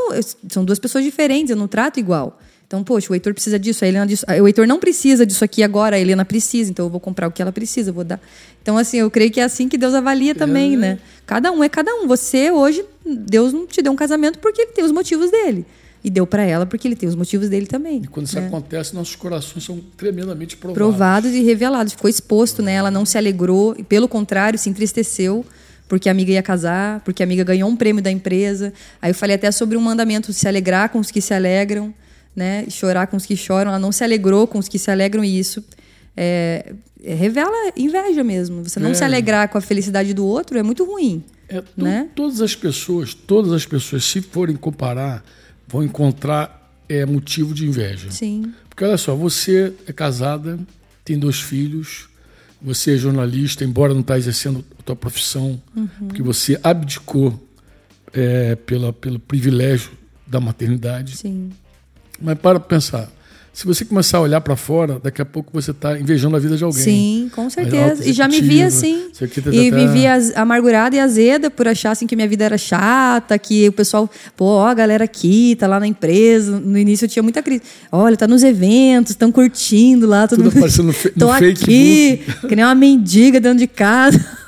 São 0.49 0.65
duas 0.65 0.77
pessoas 0.77 1.05
diferentes, 1.05 1.49
eu 1.49 1.55
não 1.55 1.69
trato 1.69 2.01
igual. 2.01 2.37
Então, 2.67 2.83
poxa, 2.83 3.13
o 3.13 3.15
Heitor 3.15 3.33
precisa 3.33 3.57
disso, 3.57 3.85
a 3.85 3.87
Helena 3.87 4.05
disso. 4.05 4.25
O 4.27 4.45
Heitor 4.45 4.67
não 4.67 4.77
precisa 4.77 5.25
disso 5.25 5.45
aqui 5.45 5.63
agora, 5.63 5.95
a 5.95 5.99
Helena 6.01 6.25
precisa, 6.25 6.69
então 6.69 6.87
eu 6.87 6.89
vou 6.89 6.99
comprar 6.99 7.29
o 7.29 7.31
que 7.31 7.41
ela 7.41 7.53
precisa, 7.53 7.91
eu 7.91 7.93
vou 7.93 8.03
dar. 8.03 8.19
Então, 8.61 8.77
assim, 8.77 8.97
eu 8.97 9.09
creio 9.09 9.31
que 9.31 9.39
é 9.39 9.43
assim 9.43 9.69
que 9.69 9.77
Deus 9.77 9.93
avalia 9.93 10.35
também, 10.35 10.75
né? 10.75 10.99
Cada 11.25 11.49
um 11.49 11.63
é 11.63 11.69
cada 11.69 11.95
um. 11.95 12.09
Você, 12.09 12.51
hoje, 12.51 12.83
Deus 13.05 13.53
não 13.53 13.65
te 13.65 13.81
deu 13.81 13.93
um 13.93 13.95
casamento 13.95 14.37
porque 14.39 14.63
ele 14.63 14.71
tem 14.71 14.83
os 14.83 14.91
motivos 14.91 15.31
dele. 15.31 15.65
E 16.03 16.09
deu 16.09 16.25
para 16.25 16.43
ela 16.43 16.65
porque 16.65 16.87
ele 16.87 16.95
tem 16.95 17.07
os 17.07 17.15
motivos 17.15 17.49
dele 17.49 17.67
também. 17.67 18.01
E 18.03 18.07
quando 18.07 18.25
isso 18.25 18.39
né? 18.39 18.47
acontece, 18.47 18.95
nossos 18.95 19.15
corações 19.15 19.63
são 19.63 19.79
tremendamente 19.95 20.57
provados. 20.57 20.77
Provados 20.77 21.31
e 21.31 21.43
revelados. 21.43 21.93
Ficou 21.93 22.09
exposto, 22.09 22.63
né? 22.63 22.73
Ela 22.73 22.89
não 22.89 23.05
se 23.05 23.17
alegrou, 23.17 23.75
e 23.77 23.83
pelo 23.83 24.07
contrário, 24.07 24.57
se 24.57 24.69
entristeceu 24.69 25.45
porque 25.87 26.07
a 26.07 26.11
amiga 26.11 26.31
ia 26.31 26.41
casar, 26.41 27.01
porque 27.01 27.21
a 27.21 27.25
amiga 27.25 27.43
ganhou 27.43 27.69
um 27.69 27.75
prêmio 27.75 28.01
da 28.01 28.09
empresa. 28.09 28.73
Aí 29.01 29.11
eu 29.11 29.15
falei 29.15 29.35
até 29.35 29.51
sobre 29.51 29.77
um 29.77 29.81
mandamento: 29.81 30.31
se 30.33 30.47
alegrar 30.47 30.89
com 30.89 30.99
os 30.99 31.11
que 31.11 31.21
se 31.21 31.33
alegram 31.33 31.93
né? 32.35 32.65
chorar 32.69 33.07
com 33.07 33.17
os 33.17 33.25
que 33.25 33.35
choram. 33.35 33.71
Ela 33.71 33.79
não 33.79 33.91
se 33.91 34.03
alegrou 34.03 34.47
com 34.47 34.59
os 34.59 34.67
que 34.67 34.79
se 34.79 34.89
alegram 34.89 35.23
e 35.23 35.39
isso 35.39 35.63
é, 36.15 36.73
é, 37.03 37.13
revela 37.13 37.71
inveja 37.75 38.23
mesmo. 38.23 38.63
Você 38.63 38.79
não 38.79 38.91
é. 38.91 38.93
se 38.93 39.03
alegrar 39.03 39.49
com 39.49 39.57
a 39.57 39.61
felicidade 39.61 40.13
do 40.13 40.25
outro 40.25 40.57
é 40.57 40.63
muito 40.63 40.83
ruim. 40.85 41.23
É, 41.49 41.61
né? 41.75 42.09
Todas 42.15 42.41
as 42.41 42.55
pessoas, 42.55 43.13
todas 43.13 43.51
as 43.51 43.65
pessoas, 43.65 44.05
se 44.05 44.21
forem 44.21 44.55
comparar, 44.55 45.23
vão 45.71 45.83
encontrar 45.83 46.69
é, 46.89 47.05
motivo 47.05 47.53
de 47.53 47.65
inveja. 47.65 48.11
Sim. 48.11 48.53
Porque 48.67 48.83
olha 48.83 48.97
só, 48.97 49.15
você 49.15 49.73
é 49.87 49.93
casada, 49.93 50.59
tem 51.05 51.17
dois 51.17 51.39
filhos, 51.39 52.09
você 52.61 52.95
é 52.95 52.97
jornalista, 52.97 53.63
embora 53.63 53.93
não 53.93 54.01
está 54.01 54.17
exercendo 54.17 54.63
a 54.79 54.83
tua 54.83 54.95
profissão, 54.95 55.61
uhum. 55.75 55.87
porque 56.07 56.21
você 56.21 56.59
abdicou 56.63 57.47
é, 58.13 58.55
pela, 58.55 58.91
pelo 58.91 59.19
privilégio 59.19 59.91
da 60.27 60.39
maternidade. 60.39 61.17
Sim. 61.17 61.51
Mas 62.19 62.37
para 62.37 62.59
pensar. 62.59 63.09
Se 63.53 63.65
você 63.65 63.83
começar 63.83 64.17
a 64.17 64.21
olhar 64.21 64.39
para 64.39 64.55
fora, 64.55 64.97
daqui 65.03 65.21
a 65.21 65.25
pouco 65.25 65.51
você 65.51 65.71
está 65.71 65.99
invejando 65.99 66.37
a 66.37 66.39
vida 66.39 66.55
de 66.55 66.63
alguém. 66.63 66.81
Sim, 66.81 67.31
com 67.35 67.49
certeza. 67.49 68.07
E 68.07 68.13
já 68.13 68.25
me 68.25 68.39
via 68.39 68.67
assim. 68.67 69.09
E 69.51 69.69
me 69.69 69.87
via 69.87 70.17
amargurada 70.35 70.95
e 70.95 70.99
azeda 70.99 71.49
por 71.49 71.67
achar 71.67 71.91
assim, 71.91 72.07
que 72.07 72.15
minha 72.15 72.27
vida 72.29 72.45
era 72.45 72.57
chata, 72.57 73.37
que 73.37 73.67
o 73.67 73.73
pessoal, 73.73 74.09
pô, 74.37 74.45
ó, 74.45 74.67
a 74.67 74.73
galera 74.73 75.03
aqui 75.03 75.57
tá 75.59 75.67
lá 75.67 75.81
na 75.81 75.87
empresa. 75.87 76.59
No 76.59 76.77
início 76.77 77.05
eu 77.05 77.09
tinha 77.09 77.21
muita 77.21 77.43
crise. 77.43 77.61
Olha, 77.91 78.15
tá 78.15 78.25
nos 78.25 78.41
eventos, 78.41 79.11
estão 79.11 79.31
curtindo 79.31 80.07
lá. 80.07 80.27
Tudo, 80.27 80.43
tudo 80.43 80.57
aparecendo 80.57 80.87
no, 80.87 80.93
fe 80.93 81.09
Tô 81.19 81.25
no 81.25 81.31
aqui, 81.33 82.21
que 82.47 82.55
nem 82.55 82.63
uma 82.63 82.73
mendiga 82.73 83.39
dentro 83.39 83.59
de 83.59 83.67
casa. 83.67 84.40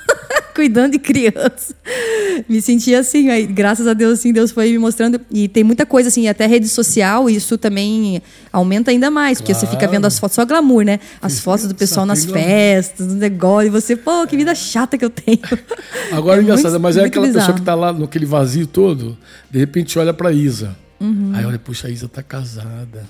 Cuidando 0.54 0.94
de 0.94 1.00
criança. 1.00 1.76
Me 2.48 2.62
senti 2.62 2.94
assim, 2.96 3.30
aí, 3.30 3.46
graças 3.46 3.88
a 3.88 3.94
Deus, 3.94 4.20
assim, 4.20 4.32
Deus 4.32 4.52
foi 4.52 4.72
me 4.72 4.78
mostrando. 4.78 5.20
E 5.32 5.48
tem 5.48 5.64
muita 5.64 5.86
coisa, 5.86 6.10
assim, 6.10 6.28
até 6.28 6.46
rede 6.48 6.68
social, 6.68 7.30
isso 7.30 7.58
também 7.58 8.22
aumenta 8.52 8.92
ainda 8.92 9.12
mais, 9.12 9.40
porque 9.40 9.54
claro. 9.54 9.68
você 9.68 9.72
fica 9.72 9.88
vendo 9.88 10.06
as 10.06 10.18
fotos, 10.18 10.36
só 10.36 10.46
glamour, 10.46 10.84
né? 10.84 11.00
As 11.22 11.40
fotos 11.40 11.68
do 11.68 11.76
pessoal 11.76 12.06
nas 12.06 12.26
festas, 12.26 13.08
no 13.08 13.16
negócio, 13.16 13.68
e 13.68 13.70
você, 13.70 13.96
pô, 13.96 14.26
que 14.28 14.36
vida 14.36 14.54
chata 14.56 14.98
que 14.98 15.06
eu 15.06 15.10
tenho. 15.10 15.40
Agora 16.12 16.40
é 16.40 16.44
engraçado, 16.44 16.80
mas 16.80 16.98
é 16.98 17.06
aquela 17.06 17.28
bizarro. 17.28 17.46
pessoa 17.46 17.56
que 17.56 17.62
está 17.62 17.76
lá 17.76 17.94
naquele 17.94 18.26
vazio 18.26 18.68
todo, 18.68 19.18
de 19.50 19.60
repente 19.60 19.98
olha 20.00 20.14
para 20.14 20.32
Isa. 20.32 20.76
Uhum. 21.00 21.32
Aí 21.34 21.46
olha, 21.46 21.60
puxa, 21.60 21.88
a 21.88 21.92
Isa 21.92 22.08
tá 22.08 22.24
casada. 22.24 23.04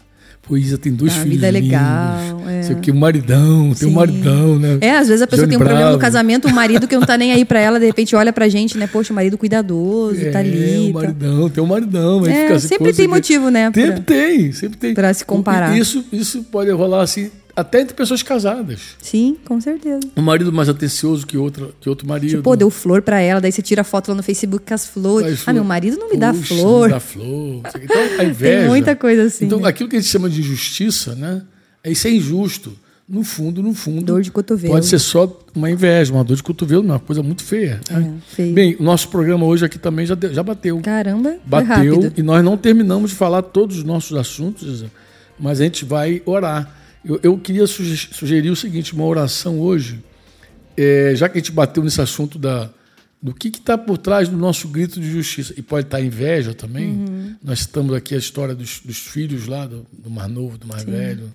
Pô, 0.45 0.57
Isa 0.57 0.77
tem 0.77 0.93
dois 0.93 1.13
ah, 1.13 1.21
filhos. 1.21 1.31
A 1.31 1.35
vida 1.35 1.47
é 1.47 1.51
legal. 1.51 2.49
É. 2.49 2.63
Sei 2.63 2.75
o 2.75 2.79
que, 2.79 2.91
um 2.91 2.95
maridão, 2.95 3.73
Sim. 3.73 3.79
tem 3.79 3.87
um 3.87 3.91
maridão, 3.93 4.59
né? 4.59 4.77
É, 4.81 4.97
às 4.97 5.07
vezes 5.07 5.21
a 5.21 5.27
pessoa 5.27 5.47
Johnny 5.47 5.51
tem 5.51 5.57
um 5.57 5.59
Bravo. 5.59 5.71
problema 5.71 5.91
no 5.93 5.99
casamento, 5.99 6.49
o 6.49 6.53
marido 6.53 6.85
que 6.85 6.95
não 6.95 7.03
tá 7.03 7.17
nem 7.17 7.31
aí 7.31 7.45
pra 7.45 7.61
ela, 7.61 7.79
de 7.79 7.85
repente 7.85 8.13
olha 8.13 8.33
pra 8.33 8.49
gente, 8.49 8.77
né? 8.77 8.85
Poxa, 8.85 9.13
o 9.13 9.15
marido 9.15 9.37
cuidadoso, 9.37 10.19
tá 10.19 10.27
é, 10.27 10.31
tá 10.31 10.39
ali. 10.39 10.75
É, 10.75 10.79
um 10.79 10.91
maridão, 10.91 11.49
tem 11.49 11.63
um 11.63 11.67
maridão. 11.67 12.27
É, 12.27 12.59
sempre 12.59 12.91
tem 12.91 13.07
motivo, 13.07 13.49
né? 13.49 13.71
Sempre 13.73 13.91
pra, 13.91 14.01
tem, 14.01 14.51
sempre 14.51 14.77
tem. 14.77 14.93
Pra 14.93 15.13
se 15.13 15.23
comparar. 15.23 15.77
Isso, 15.77 16.03
isso 16.11 16.43
pode 16.43 16.69
rolar 16.71 17.03
assim 17.03 17.31
até 17.55 17.81
entre 17.81 17.95
pessoas 17.95 18.23
casadas. 18.23 18.95
Sim, 19.01 19.37
com 19.45 19.61
certeza. 19.61 20.01
Um 20.17 20.21
marido 20.21 20.51
mais 20.51 20.69
atencioso 20.69 21.25
que 21.25 21.37
outro, 21.37 21.73
que 21.79 21.87
outro 21.87 22.07
marido. 22.07 22.29
Tipo, 22.29 22.43
pô, 22.43 22.55
deu 22.55 22.69
flor 22.69 23.01
para 23.01 23.19
ela, 23.19 23.39
daí 23.39 23.51
você 23.51 23.61
tira 23.61 23.83
foto 23.83 24.09
lá 24.09 24.15
no 24.15 24.23
Facebook 24.23 24.65
com 24.65 24.73
as 24.73 24.87
flores. 24.87 25.43
Ah, 25.45 25.53
meu 25.53 25.63
marido 25.63 25.97
não 25.97 26.09
me 26.09 26.17
dá 26.17 26.33
Puxa, 26.33 26.55
flor. 26.55 26.79
Não 26.79 26.83
me 26.87 26.93
dá 26.93 26.99
flor. 26.99 27.61
Então, 27.81 28.01
a 28.19 28.23
inveja. 28.25 28.59
Tem 28.59 28.67
muita 28.67 28.95
coisa 28.95 29.23
assim. 29.23 29.45
Então, 29.45 29.59
né? 29.59 29.69
aquilo 29.69 29.87
que 29.87 29.95
a 29.95 29.99
gente 29.99 30.09
chama 30.09 30.29
de 30.29 30.39
injustiça, 30.39 31.15
né? 31.15 31.43
É 31.83 31.91
isso 31.91 32.07
é 32.07 32.11
injusto. 32.11 32.73
No 33.07 33.23
fundo, 33.23 33.61
no 33.61 33.73
fundo. 33.73 34.05
Dor 34.05 34.21
de 34.21 34.31
cotovelo. 34.31 34.73
Pode 34.73 34.85
ser 34.85 34.97
só 34.97 35.41
uma 35.53 35.69
inveja, 35.69 36.13
uma 36.13 36.23
dor 36.23 36.37
de 36.37 36.41
cotovelo, 36.41 36.81
uma 36.81 36.99
coisa 36.99 37.21
muito 37.21 37.43
feia. 37.43 37.81
Né? 37.91 38.15
É, 38.17 38.35
feio. 38.35 38.53
Bem, 38.53 38.77
o 38.79 38.83
nosso 38.83 39.09
programa 39.09 39.45
hoje 39.45 39.65
aqui 39.65 39.77
também 39.77 40.05
já, 40.05 40.17
já 40.31 40.41
bateu. 40.41 40.79
Caramba, 40.81 41.35
bateu. 41.45 42.11
E 42.15 42.23
nós 42.23 42.43
não 42.43 42.57
terminamos 42.57 43.11
de 43.11 43.17
falar 43.17 43.41
todos 43.41 43.77
os 43.79 43.83
nossos 43.83 44.17
assuntos, 44.17 44.85
mas 45.37 45.59
a 45.59 45.65
gente 45.65 45.83
vai 45.83 46.21
orar. 46.25 46.82
Eu, 47.03 47.19
eu 47.21 47.37
queria 47.37 47.67
sugerir 47.67 48.49
o 48.49 48.55
seguinte: 48.55 48.93
uma 48.93 49.05
oração 49.05 49.59
hoje, 49.59 50.03
é, 50.77 51.13
já 51.15 51.27
que 51.27 51.37
a 51.37 51.41
gente 51.41 51.51
bateu 51.51 51.83
nesse 51.83 52.01
assunto 52.01 52.39
da, 52.39 52.69
do 53.21 53.33
que 53.33 53.47
está 53.47 53.77
por 53.77 53.97
trás 53.97 54.27
do 54.27 54.37
nosso 54.37 54.67
grito 54.67 54.99
de 54.99 55.09
justiça, 55.09 55.53
e 55.57 55.61
pode 55.61 55.87
estar 55.87 55.97
tá 55.97 56.03
inveja 56.03 56.53
também. 56.53 56.91
Uhum. 56.91 57.35
Nós 57.43 57.59
estamos 57.59 57.93
aqui 57.93 58.15
a 58.15 58.17
história 58.17 58.55
dos, 58.55 58.79
dos 58.79 58.97
filhos 58.97 59.47
lá, 59.47 59.65
do, 59.65 59.85
do, 59.91 60.09
mais 60.09 60.31
novo, 60.31 60.57
do 60.57 60.67
mais 60.67 60.83
Sim. 60.83 60.91
velho, 60.91 61.33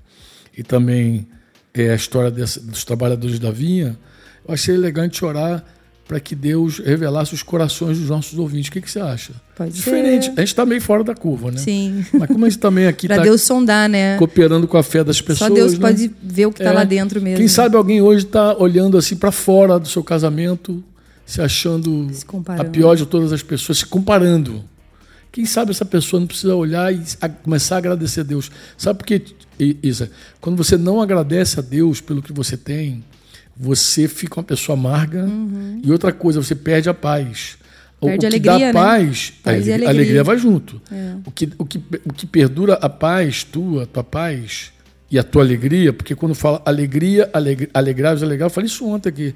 e 0.57 0.63
também 0.63 1.27
é, 1.73 1.91
a 1.91 1.95
história 1.95 2.31
dessa, 2.31 2.61
dos 2.61 2.85
trabalhadores 2.85 3.39
da 3.39 3.51
vinha. 3.51 3.99
Eu 4.47 4.55
achei 4.55 4.75
elegante 4.75 5.25
orar 5.25 5.65
para 6.09 6.19
que 6.19 6.35
Deus 6.35 6.79
revelasse 6.79 7.35
os 7.35 7.43
corações 7.43 7.99
dos 7.99 8.09
nossos 8.09 8.39
ouvintes. 8.39 8.71
O 8.71 8.73
que, 8.73 8.81
que 8.81 8.91
você 8.91 8.99
acha? 8.99 9.35
Pode 9.55 9.73
Diferente. 9.73 10.25
Ser. 10.25 10.31
A 10.31 10.41
gente 10.41 10.49
está 10.49 10.65
meio 10.65 10.81
fora 10.81 11.05
da 11.05 11.15
curva, 11.15 11.51
né? 11.51 11.59
Sim. 11.59 12.03
Mas 12.15 12.29
como 12.29 12.47
a 12.47 12.49
gente 12.49 12.59
também 12.59 12.87
aqui 12.87 13.07
Para 13.07 13.19
tá 13.19 13.23
Deus 13.23 13.43
sondar, 13.43 13.91
né? 13.91 14.17
Cooperando 14.17 14.67
com 14.67 14.79
a 14.79 14.83
fé 14.83 15.05
das 15.05 15.21
pessoas. 15.21 15.51
Só 15.51 15.55
Deus 15.55 15.75
né? 15.75 15.81
pode 15.81 16.11
ver 16.23 16.47
o 16.47 16.53
que 16.53 16.63
está 16.63 16.71
é. 16.71 16.75
lá 16.75 16.85
dentro 16.85 17.21
mesmo. 17.21 17.37
Quem 17.37 17.47
sabe 17.47 17.77
alguém 17.77 18.01
hoje 18.01 18.25
está 18.25 18.57
olhando 18.57 18.97
assim 18.97 19.17
para 19.17 19.31
fora 19.31 19.79
do 19.79 19.87
seu 19.87 20.03
casamento, 20.03 20.83
se 21.27 21.43
achando 21.43 22.09
se 22.11 22.25
a 22.59 22.65
pior 22.65 22.97
de 22.97 23.05
todas 23.05 23.31
as 23.31 23.43
pessoas, 23.43 23.79
se 23.79 23.87
comparando. 23.87 24.65
Quem 25.31 25.45
sabe 25.45 25.73
essa 25.73 25.85
pessoa 25.85 26.21
não 26.21 26.27
precisa 26.27 26.57
olhar 26.57 26.91
e 26.91 27.03
começar 27.43 27.75
a 27.75 27.79
agradecer 27.79 28.21
a 28.21 28.25
Deus. 28.25 28.51
Sabe 28.79 28.99
por 28.99 29.07
quê, 29.07 29.23
Isa? 29.83 30.11
Quando 30.41 30.57
você 30.57 30.79
não 30.79 31.03
agradece 31.03 31.59
a 31.59 31.63
Deus 31.63 32.01
pelo 32.01 32.23
que 32.23 32.33
você 32.33 32.57
tem, 32.57 33.05
você 33.59 34.07
fica 34.07 34.39
uma 34.39 34.45
pessoa 34.45 34.79
amarga 34.79 35.25
uhum. 35.25 35.81
e 35.83 35.91
outra 35.91 36.13
coisa, 36.13 36.41
você 36.41 36.55
perde 36.55 36.89
a 36.89 36.95
paz. 36.95 37.59
Perde 38.01 38.17
o, 38.17 38.21
que 38.21 38.27
alegria, 38.27 38.73
dá 38.73 38.81
paz, 38.81 39.33
né? 39.33 39.37
paz 39.43 39.69
a, 39.69 39.73
alegria. 39.73 39.87
a, 39.87 39.91
alegria. 39.91 40.25
vai 40.25 40.39
junto. 40.39 40.81
É. 40.93 41.15
O, 41.27 41.31
que, 41.33 41.51
o, 41.59 41.65
que, 41.65 41.83
o 42.05 42.13
que 42.13 42.27
perdura 42.27 42.75
a 42.75 42.89
paz, 42.89 43.43
tua, 43.43 43.87
tua 43.87 44.05
paz 44.05 44.73
e 45.11 45.19
a 45.19 45.25
tua 45.25 45.43
alegria, 45.43 45.93
porque 45.93 46.15
quando 46.15 46.35
fala 46.35 46.63
alegria, 46.65 47.29
alegria 47.33 47.69
alegrar, 47.75 48.13
alegrar, 48.23 48.47
eu 48.47 48.51
falei 48.51 48.69
isso 48.69 48.87
ontem 48.87 49.09
aqui. 49.09 49.35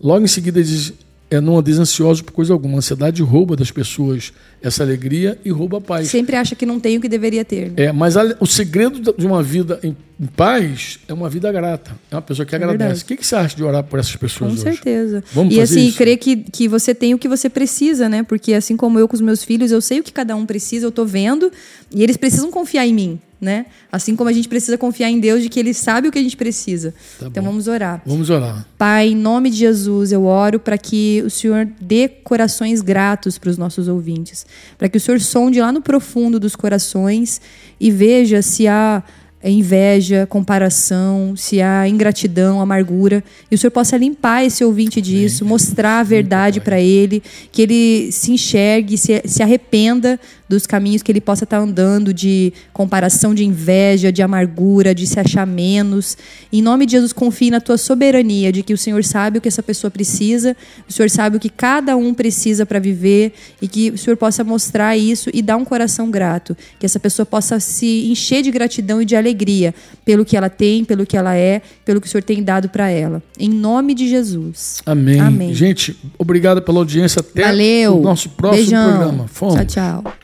Logo 0.00 0.24
em 0.24 0.28
seguida 0.28 0.62
diz 0.62 0.92
é 1.30 1.40
não 1.40 1.58
andeis 1.58 1.78
ansiosos 1.78 2.22
por 2.22 2.32
coisa 2.32 2.52
alguma. 2.52 2.76
A 2.76 2.78
ansiedade 2.78 3.22
rouba 3.22 3.56
das 3.56 3.70
pessoas 3.70 4.32
essa 4.62 4.82
alegria 4.82 5.38
e 5.44 5.50
rouba 5.50 5.78
a 5.78 5.80
paz. 5.80 6.08
Sempre 6.08 6.36
acha 6.36 6.54
que 6.54 6.64
não 6.64 6.78
tem 6.78 6.96
o 6.96 7.00
que 7.00 7.08
deveria 7.08 7.44
ter. 7.44 7.70
Né? 7.70 7.74
É, 7.76 7.92
mas 7.92 8.16
a, 8.16 8.36
o 8.40 8.46
segredo 8.46 9.14
de 9.16 9.26
uma 9.26 9.42
vida 9.42 9.78
em, 9.82 9.96
em, 10.20 10.26
paz 10.26 10.98
é 11.08 11.12
uma 11.12 11.28
vida 11.28 11.50
grata. 11.50 11.96
É 12.10 12.14
uma 12.14 12.22
pessoa 12.22 12.46
que 12.46 12.54
é 12.54 12.56
agradece. 12.56 12.78
Verdade. 12.78 13.02
O 13.02 13.06
que, 13.06 13.16
que 13.16 13.26
você 13.26 13.36
acha 13.36 13.56
de 13.56 13.64
orar 13.64 13.84
por 13.84 13.98
essas 13.98 14.16
pessoas 14.16 14.52
Com 14.52 14.54
hoje? 14.54 14.62
certeza. 14.62 15.24
Vamos 15.32 15.54
e 15.54 15.60
assim, 15.60 15.88
isso? 15.88 15.98
crer 15.98 16.16
que, 16.18 16.36
que 16.36 16.68
você 16.68 16.94
tem 16.94 17.14
o 17.14 17.18
que 17.18 17.28
você 17.28 17.48
precisa, 17.48 18.08
né? 18.08 18.22
Porque 18.22 18.54
assim 18.54 18.76
como 18.76 18.98
eu 18.98 19.08
com 19.08 19.14
os 19.14 19.20
meus 19.20 19.42
filhos, 19.42 19.70
eu 19.70 19.80
sei 19.80 20.00
o 20.00 20.02
que 20.02 20.12
cada 20.12 20.36
um 20.36 20.46
precisa, 20.46 20.86
eu 20.86 20.90
estou 20.90 21.06
vendo, 21.06 21.50
e 21.94 22.02
eles 22.02 22.16
precisam 22.16 22.50
confiar 22.50 22.86
em 22.86 22.94
mim 22.94 23.20
né? 23.40 23.66
Assim 23.90 24.16
como 24.16 24.30
a 24.30 24.32
gente 24.32 24.48
precisa 24.48 24.78
confiar 24.78 25.10
em 25.10 25.20
Deus 25.20 25.42
de 25.42 25.48
que 25.48 25.60
Ele 25.60 25.74
sabe 25.74 26.08
o 26.08 26.12
que 26.12 26.18
a 26.18 26.22
gente 26.22 26.36
precisa. 26.36 26.94
Tá 27.18 27.26
então 27.26 27.42
vamos 27.42 27.68
orar. 27.68 28.02
Vamos 28.06 28.30
orar. 28.30 28.66
Pai, 28.78 29.08
em 29.08 29.16
nome 29.16 29.50
de 29.50 29.56
Jesus, 29.56 30.12
eu 30.12 30.24
oro 30.24 30.58
para 30.58 30.78
que 30.78 31.22
o 31.24 31.30
Senhor 31.30 31.68
dê 31.80 32.08
corações 32.08 32.80
gratos 32.80 33.38
para 33.38 33.50
os 33.50 33.58
nossos 33.58 33.88
ouvintes, 33.88 34.46
para 34.78 34.88
que 34.88 34.96
o 34.96 35.00
Senhor 35.00 35.20
sonde 35.20 35.60
lá 35.60 35.70
no 35.72 35.82
profundo 35.82 36.40
dos 36.40 36.56
corações 36.56 37.40
e 37.78 37.90
veja 37.90 38.42
se 38.42 38.66
há 38.66 39.02
inveja, 39.50 40.26
comparação, 40.26 41.34
se 41.36 41.60
há 41.60 41.86
ingratidão, 41.86 42.60
amargura, 42.60 43.22
e 43.50 43.54
o 43.54 43.58
Senhor 43.58 43.70
possa 43.70 43.96
limpar 43.96 44.44
esse 44.44 44.64
ouvinte 44.64 45.00
disso, 45.00 45.44
mostrar 45.44 46.00
a 46.00 46.02
verdade 46.02 46.60
para 46.60 46.80
ele, 46.80 47.22
que 47.52 47.62
ele 47.62 48.12
se 48.12 48.32
enxergue, 48.32 48.96
se, 48.96 49.22
se 49.26 49.42
arrependa 49.42 50.18
dos 50.54 50.66
caminhos 50.66 51.02
que 51.02 51.12
ele 51.12 51.20
possa 51.20 51.44
estar 51.44 51.58
andando 51.58 52.14
de 52.14 52.52
comparação, 52.72 53.34
de 53.34 53.44
inveja, 53.44 54.12
de 54.12 54.22
amargura, 54.22 54.94
de 54.94 55.06
se 55.06 55.20
achar 55.20 55.46
menos. 55.46 56.16
Em 56.52 56.62
nome 56.62 56.86
de 56.86 56.92
Jesus, 56.92 57.12
confie 57.12 57.50
na 57.50 57.60
tua 57.60 57.76
soberania, 57.76 58.52
de 58.52 58.62
que 58.62 58.72
o 58.72 58.78
Senhor 58.78 59.04
sabe 59.04 59.38
o 59.38 59.40
que 59.40 59.48
essa 59.48 59.62
pessoa 59.62 59.90
precisa, 59.90 60.56
o 60.88 60.92
Senhor 60.92 61.10
sabe 61.10 61.36
o 61.36 61.40
que 61.40 61.48
cada 61.48 61.96
um 61.96 62.14
precisa 62.14 62.64
para 62.64 62.78
viver 62.78 63.32
e 63.60 63.68
que 63.68 63.90
o 63.90 63.98
Senhor 63.98 64.16
possa 64.16 64.42
mostrar 64.44 64.96
isso 64.96 65.30
e 65.34 65.42
dar 65.42 65.56
um 65.56 65.64
coração 65.64 66.10
grato, 66.10 66.56
que 66.78 66.86
essa 66.86 67.00
pessoa 67.00 67.26
possa 67.26 67.60
se 67.60 68.06
encher 68.08 68.42
de 68.42 68.50
gratidão 68.50 69.02
e 69.02 69.04
de 69.04 69.16
alegria 69.16 69.74
pelo 70.04 70.24
que 70.24 70.36
ela 70.36 70.48
tem, 70.48 70.84
pelo 70.84 71.04
que 71.04 71.16
ela 71.16 71.34
é, 71.34 71.60
pelo 71.84 72.00
que 72.00 72.06
o 72.06 72.10
Senhor 72.10 72.22
tem 72.22 72.42
dado 72.42 72.68
para 72.68 72.88
ela. 72.88 73.22
Em 73.38 73.48
nome 73.48 73.94
de 73.94 74.08
Jesus. 74.08 74.80
Amém. 74.86 75.20
Amém. 75.20 75.54
Gente, 75.54 75.96
obrigado 76.18 76.62
pela 76.62 76.78
audiência. 76.78 77.20
Até 77.20 77.44
Valeu. 77.44 77.98
o 77.98 78.02
nosso 78.02 78.28
próximo 78.30 78.70
Beijão. 78.70 78.90
programa. 78.90 79.28
Fomos. 79.28 79.54
Tchau, 79.54 80.02
tchau. 80.02 80.23